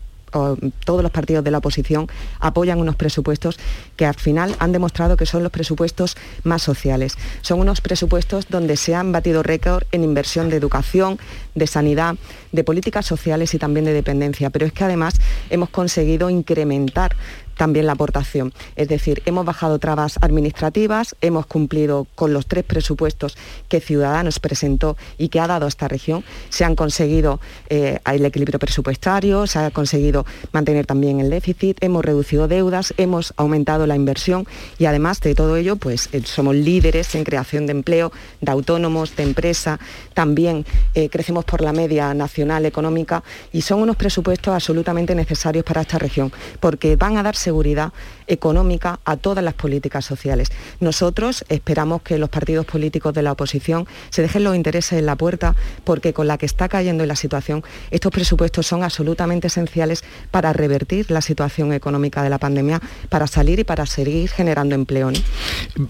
[0.85, 2.07] todos los partidos de la oposición
[2.39, 3.59] apoyan unos presupuestos
[3.95, 7.17] que al final han demostrado que son los presupuestos más sociales.
[7.41, 11.19] Son unos presupuestos donde se han batido récord en inversión de educación,
[11.55, 12.15] de sanidad,
[12.51, 14.49] de políticas sociales y también de dependencia.
[14.49, 15.15] Pero es que además
[15.49, 17.15] hemos conseguido incrementar
[17.55, 18.53] también la aportación.
[18.75, 23.37] Es decir, hemos bajado trabas administrativas, hemos cumplido con los tres presupuestos
[23.69, 26.23] que Ciudadanos presentó y que ha dado a esta región.
[26.49, 27.39] Se han conseguido
[27.69, 33.33] eh, el equilibrio presupuestario, se ha conseguido mantener también el déficit, hemos reducido deudas, hemos
[33.37, 34.45] aumentado la inversión
[34.77, 39.15] y además de todo ello, pues eh, somos líderes en creación de empleo, de autónomos,
[39.15, 39.79] de empresa,
[40.13, 45.81] también eh, crecemos por la media nacional económica y son unos presupuestos absolutamente necesarios para
[45.81, 47.91] esta región, porque van a dar seguridad
[48.27, 50.51] económica a todas las políticas sociales.
[50.79, 55.15] Nosotros esperamos que los partidos políticos de la oposición se dejen los intereses en la
[55.15, 60.53] puerta, porque con la que está cayendo la situación, estos presupuestos son absolutamente esenciales para
[60.53, 65.03] revertir la situación económica de la pandemia, para salir y para seguir generando empleo.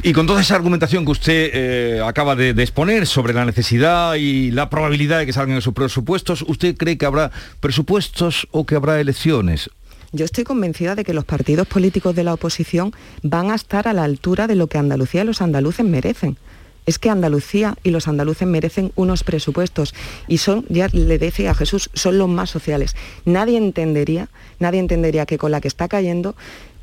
[0.01, 4.12] Y con toda esa argumentación que usted eh, acaba de, de exponer sobre la necesidad
[4.17, 8.75] y la probabilidad de que salgan esos presupuestos, ¿usted cree que habrá presupuestos o que
[8.75, 9.69] habrá elecciones?
[10.11, 12.93] Yo estoy convencida de que los partidos políticos de la oposición
[13.23, 16.37] van a estar a la altura de lo que Andalucía y los andaluces merecen.
[16.85, 19.95] Es que Andalucía y los andaluces merecen unos presupuestos
[20.27, 22.95] y son, ya le decía a Jesús, son los más sociales.
[23.25, 26.35] Nadie entendería, nadie entendería que con la que está cayendo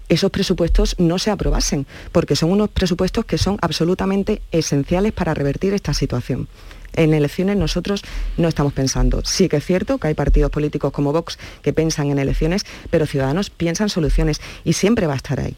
[0.09, 5.73] esos presupuestos no se aprobasen, porque son unos presupuestos que son absolutamente esenciales para revertir
[5.73, 6.49] esta situación.
[6.95, 8.03] En elecciones nosotros
[8.37, 9.23] no estamos pensando.
[9.25, 13.07] Sí que es cierto que hay partidos políticos como Vox que piensan en elecciones, pero
[13.07, 15.57] Ciudadanos piensan soluciones y siempre va a estar ahí.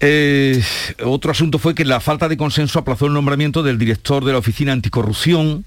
[0.00, 0.60] Eh,
[1.04, 4.38] otro asunto fue que la falta de consenso aplazó el nombramiento del director de la
[4.38, 5.64] Oficina Anticorrupción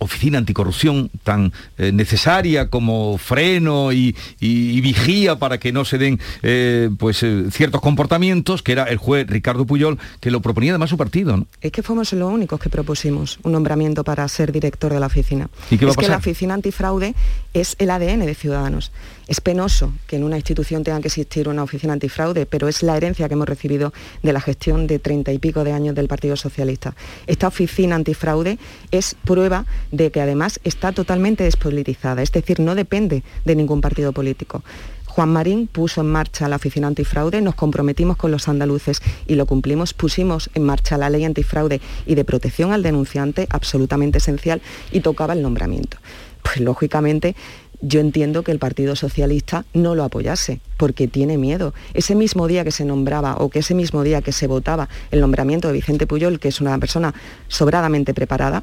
[0.00, 6.90] oficina anticorrupción tan eh, necesaria como freno y, vigía para que no se den eh,
[6.98, 10.96] pues eh, ciertos comportamientos, que era el juez Ricardo Puyol, que lo proponía además su
[10.96, 11.46] partido.
[11.60, 15.48] Es que fuimos los únicos que propusimos un nombramiento para ser director de la oficina.
[15.70, 17.14] ¿Y qué va es a que la oficina antifraude
[17.52, 18.90] es el ADN de Ciudadanos.
[19.30, 22.96] Es penoso que en una institución tenga que existir una oficina antifraude, pero es la
[22.96, 23.92] herencia que hemos recibido
[24.24, 26.96] de la gestión de treinta y pico de años del Partido Socialista.
[27.28, 28.58] Esta oficina antifraude
[28.90, 34.12] es prueba de que además está totalmente despolitizada, es decir, no depende de ningún partido
[34.12, 34.64] político.
[35.06, 39.46] Juan Marín puso en marcha la oficina antifraude, nos comprometimos con los andaluces y lo
[39.46, 44.60] cumplimos, pusimos en marcha la ley antifraude y de protección al denunciante, absolutamente esencial,
[44.90, 45.98] y tocaba el nombramiento.
[46.42, 47.36] Pues lógicamente
[47.82, 51.74] yo entiendo que el Partido Socialista no lo apoyase, porque tiene miedo.
[51.94, 55.20] Ese mismo día que se nombraba o que ese mismo día que se votaba el
[55.20, 57.14] nombramiento de Vicente Puyol, que es una persona
[57.48, 58.62] sobradamente preparada,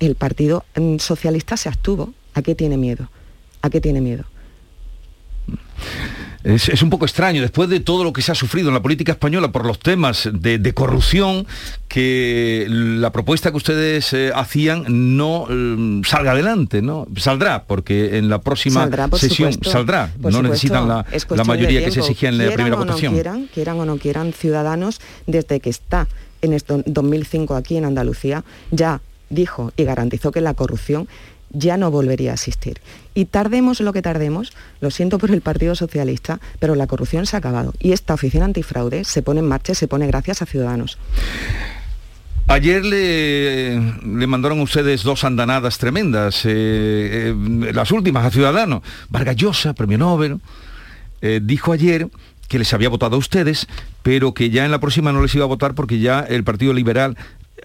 [0.00, 2.12] el Partido mm, Socialista se abstuvo.
[2.34, 3.08] ¿A qué tiene miedo?
[3.62, 4.24] ¿A qué tiene miedo?
[6.44, 9.12] Es, un poco extraño, después de todo lo que se ha sufrido en la política
[9.12, 11.46] española por los temas de, corrupción,
[11.88, 17.06] que la propuesta que ustedes eh, hacían no mm, salga adelante, ¿no?
[17.16, 20.12] Saldrá, porque en la próxima sesión saldrá.
[20.18, 21.04] no necesitan la,
[21.44, 23.14] mayoría que se exigía en la primera votación.
[23.14, 26.08] quieran, quieran o no quieran, ciudadanos, desde que está
[26.42, 31.08] en este 2005 aquí en Andalucía, ya dijo y garantizó que la corrupción
[31.54, 32.80] ya no volvería a existir.
[33.14, 37.36] Y tardemos lo que tardemos, lo siento por el Partido Socialista, pero la corrupción se
[37.36, 37.72] ha acabado.
[37.78, 40.98] Y esta oficina antifraude se pone en marcha y se pone gracias a Ciudadanos.
[42.46, 48.82] Ayer le, le, mandaron ustedes dos andanadas tremendas, eh, eh, las últimas a Ciudadanos.
[49.08, 50.40] Vargas Llosa, premio Nobel,
[51.22, 52.08] eh, dijo ayer
[52.48, 53.66] que les había votado a ustedes,
[54.02, 56.74] pero que ya en la próxima no les iba a votar porque ya el Partido
[56.74, 57.16] Liberal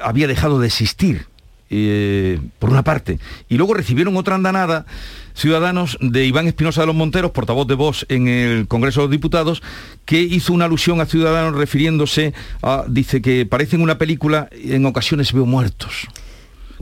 [0.02, 1.26] había dejado de existir.
[1.72, 3.20] Eh, por una parte.
[3.48, 4.88] Y luego recibieron otra andanada
[5.36, 9.12] ciudadanos de Iván Espinosa de los Monteros, portavoz de Vox en el Congreso de los
[9.12, 9.62] Diputados,
[10.06, 14.84] que hizo una alusión a Ciudadanos refiriéndose a, dice que parece en una película, en
[14.88, 16.08] ocasiones veo muertos.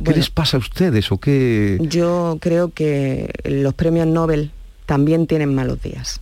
[0.04, 1.78] ¿Qué les pasa a ustedes o qué?
[1.82, 4.52] Yo creo que los premios Nobel
[4.86, 6.22] también tienen malos días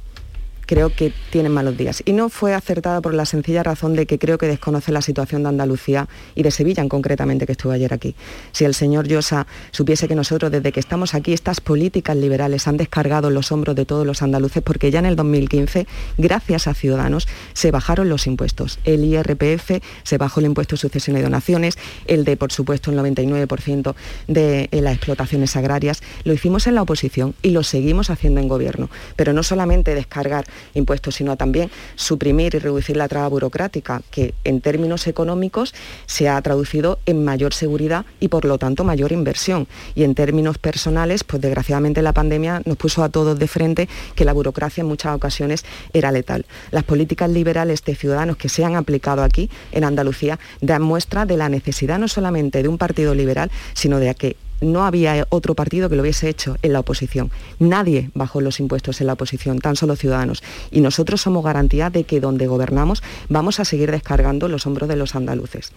[0.66, 2.02] creo que tienen malos días.
[2.06, 5.44] Y no fue acertada por la sencilla razón de que creo que desconoce la situación
[5.44, 8.16] de Andalucía y de Sevilla en concretamente, que estuvo ayer aquí.
[8.52, 12.78] Si el señor Llosa supiese que nosotros desde que estamos aquí, estas políticas liberales han
[12.78, 15.88] descargado los hombros de todos los andaluces, porque ya en el 2015,
[16.18, 18.80] gracias a Ciudadanos, se bajaron los impuestos.
[18.84, 22.98] El IRPF, se bajó el impuesto de sucesión y donaciones, el de, por supuesto, el
[22.98, 23.96] 99%
[24.28, 26.02] de eh, las explotaciones agrarias.
[26.24, 28.90] Lo hicimos en la oposición y lo seguimos haciendo en gobierno.
[29.16, 34.62] Pero no solamente descargar impuestos, sino también suprimir y reducir la traba burocrática, que en
[34.62, 35.74] términos económicos
[36.06, 39.68] se ha traducido en mayor seguridad y por lo tanto mayor inversión.
[39.96, 44.26] Y en términos personales, pues desgraciadamente la pandemia nos puso a todos de frente que
[44.26, 46.46] la burocracia en muchas ocasiones era letal.
[46.72, 51.38] Las políticas liberales de ciudadanos que se han aplicado aquí en Andalucía dan muestra de
[51.38, 55.90] la necesidad no solamente de un partido liberal, sino de que no había otro partido
[55.90, 57.32] que lo hubiese hecho en la oposición.
[57.60, 60.44] Nadie bajó los impuestos en la oposición, tan solo ciudadanos.
[60.72, 64.96] Y nosotros somos garantía de que donde gobernamos vamos a seguir descargando los hombros de
[64.96, 65.72] los andaluces.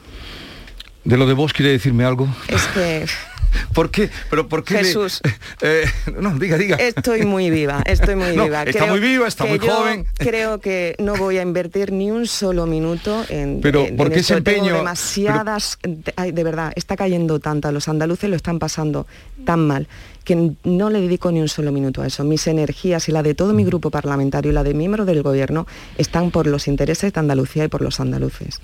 [1.08, 2.28] ¿De lo de vos quiere decirme algo?
[2.48, 3.06] Es que
[3.72, 4.10] ¿Por qué?
[4.28, 5.20] ¿Pero por qué Jesús.
[5.62, 5.84] Eh,
[6.20, 6.76] no, diga, diga.
[6.76, 8.62] Estoy muy viva, estoy muy No, viva.
[8.64, 10.06] está muy viva, está muy joven.
[10.18, 13.60] Creo que no voy a invertir ni un solo minuto en.
[13.62, 14.74] Pero, en- ¿por qué ese Tengo empeño?
[14.76, 15.78] demasiadas.
[16.16, 17.72] ay, de verdad, está cayendo tanto.
[17.72, 19.06] Los andaluces lo están pasando
[19.46, 19.88] tan mal
[20.24, 22.22] que no le dedico ni un solo minuto a eso.
[22.22, 25.66] Mis energías y la de todo mi grupo parlamentario y la de miembros del gobierno
[25.96, 28.60] están por los intereses de Andalucía y por los andaluces.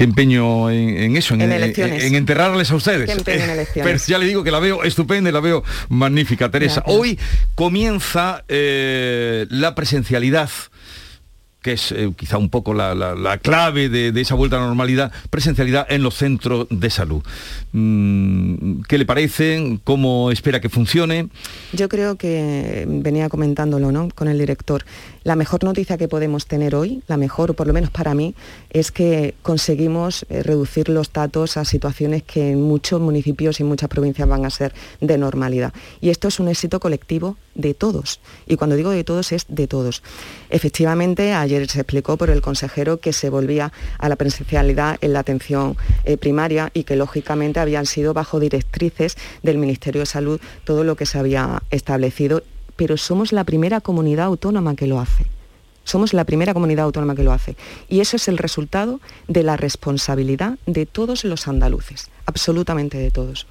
[0.00, 1.34] ¿Qué empeño en, en eso?
[1.34, 2.04] En, En en- elecciones.
[2.04, 3.04] en enterrarles a ustedes.
[3.04, 3.84] ¿Qué empeño en Eh, elecciones?
[4.02, 6.76] Pero ya le digo que la veo estupenda y la veo magnífica, Teresa.
[6.80, 6.96] Gracias.
[6.98, 7.18] Hoy
[7.54, 10.48] comienza eh, la presencialidad
[11.62, 14.60] que es eh, quizá un poco la, la- la clave de, de esa vuelta a
[14.60, 17.22] la normalidad, presencialidad en los centros de salud.
[17.72, 19.78] Mm, ¿Qué le parece?
[19.84, 21.28] ¿Cómo espera que funcione?
[21.74, 24.08] Yo creo que venía comentándolo ¿no?
[24.14, 24.86] con el director.
[25.22, 28.34] La mejor noticia que podemos tener hoy, la mejor, o por lo menos para mí,
[28.70, 33.68] es que conseguimos eh, reducir los datos a situaciones que en muchos municipios y en
[33.68, 35.74] muchas provincias van a ser de normalidad.
[36.00, 38.20] Y esto es un éxito colectivo de todos.
[38.46, 40.02] Y cuando digo de todos es de todos.
[40.48, 45.18] Efectivamente, ayer se explicó por el consejero que se volvía a la presencialidad en la
[45.20, 50.82] atención eh, primaria y que lógicamente habían sido bajo directrices del Ministerio de Salud todo
[50.82, 52.42] lo que se había establecido,
[52.80, 55.26] pero somos la primera comunidad autónoma que lo hace.
[55.84, 57.54] Somos la primera comunidad autónoma que lo hace.
[57.90, 63.46] Y eso es el resultado de la responsabilidad de todos los andaluces, absolutamente de todos.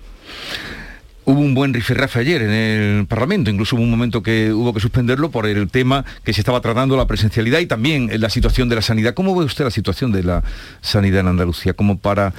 [1.25, 4.79] Hubo un buen rifirrafe ayer en el Parlamento, incluso hubo un momento que hubo que
[4.79, 8.77] suspenderlo por el tema que se estaba tratando, la presencialidad y también la situación de
[8.77, 9.13] la sanidad.
[9.13, 10.43] ¿Cómo ve usted la situación de la
[10.81, 11.73] sanidad en Andalucía?
[11.73, 12.33] ¿Como para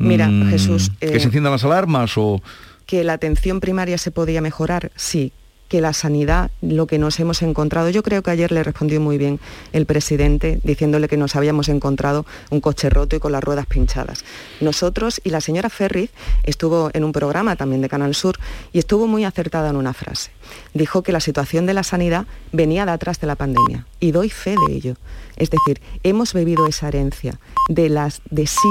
[0.00, 2.42] Mira, mm, Jesús, que eh, se enciendan las alarmas o...?
[2.84, 5.32] que la atención primaria se podía mejorar, sí.
[5.72, 9.16] Que la sanidad, lo que nos hemos encontrado, yo creo que ayer le respondió muy
[9.16, 9.40] bien
[9.72, 14.22] el presidente diciéndole que nos habíamos encontrado un coche roto y con las ruedas pinchadas.
[14.60, 16.10] Nosotros y la señora Ferriz
[16.42, 18.38] estuvo en un programa también de Canal Sur
[18.74, 20.30] y estuvo muy acertada en una frase.
[20.74, 24.28] Dijo que la situación de la sanidad venía de atrás de la pandemia y doy
[24.28, 24.96] fe de ello.
[25.36, 28.46] Es decir, hemos bebido esa herencia de las de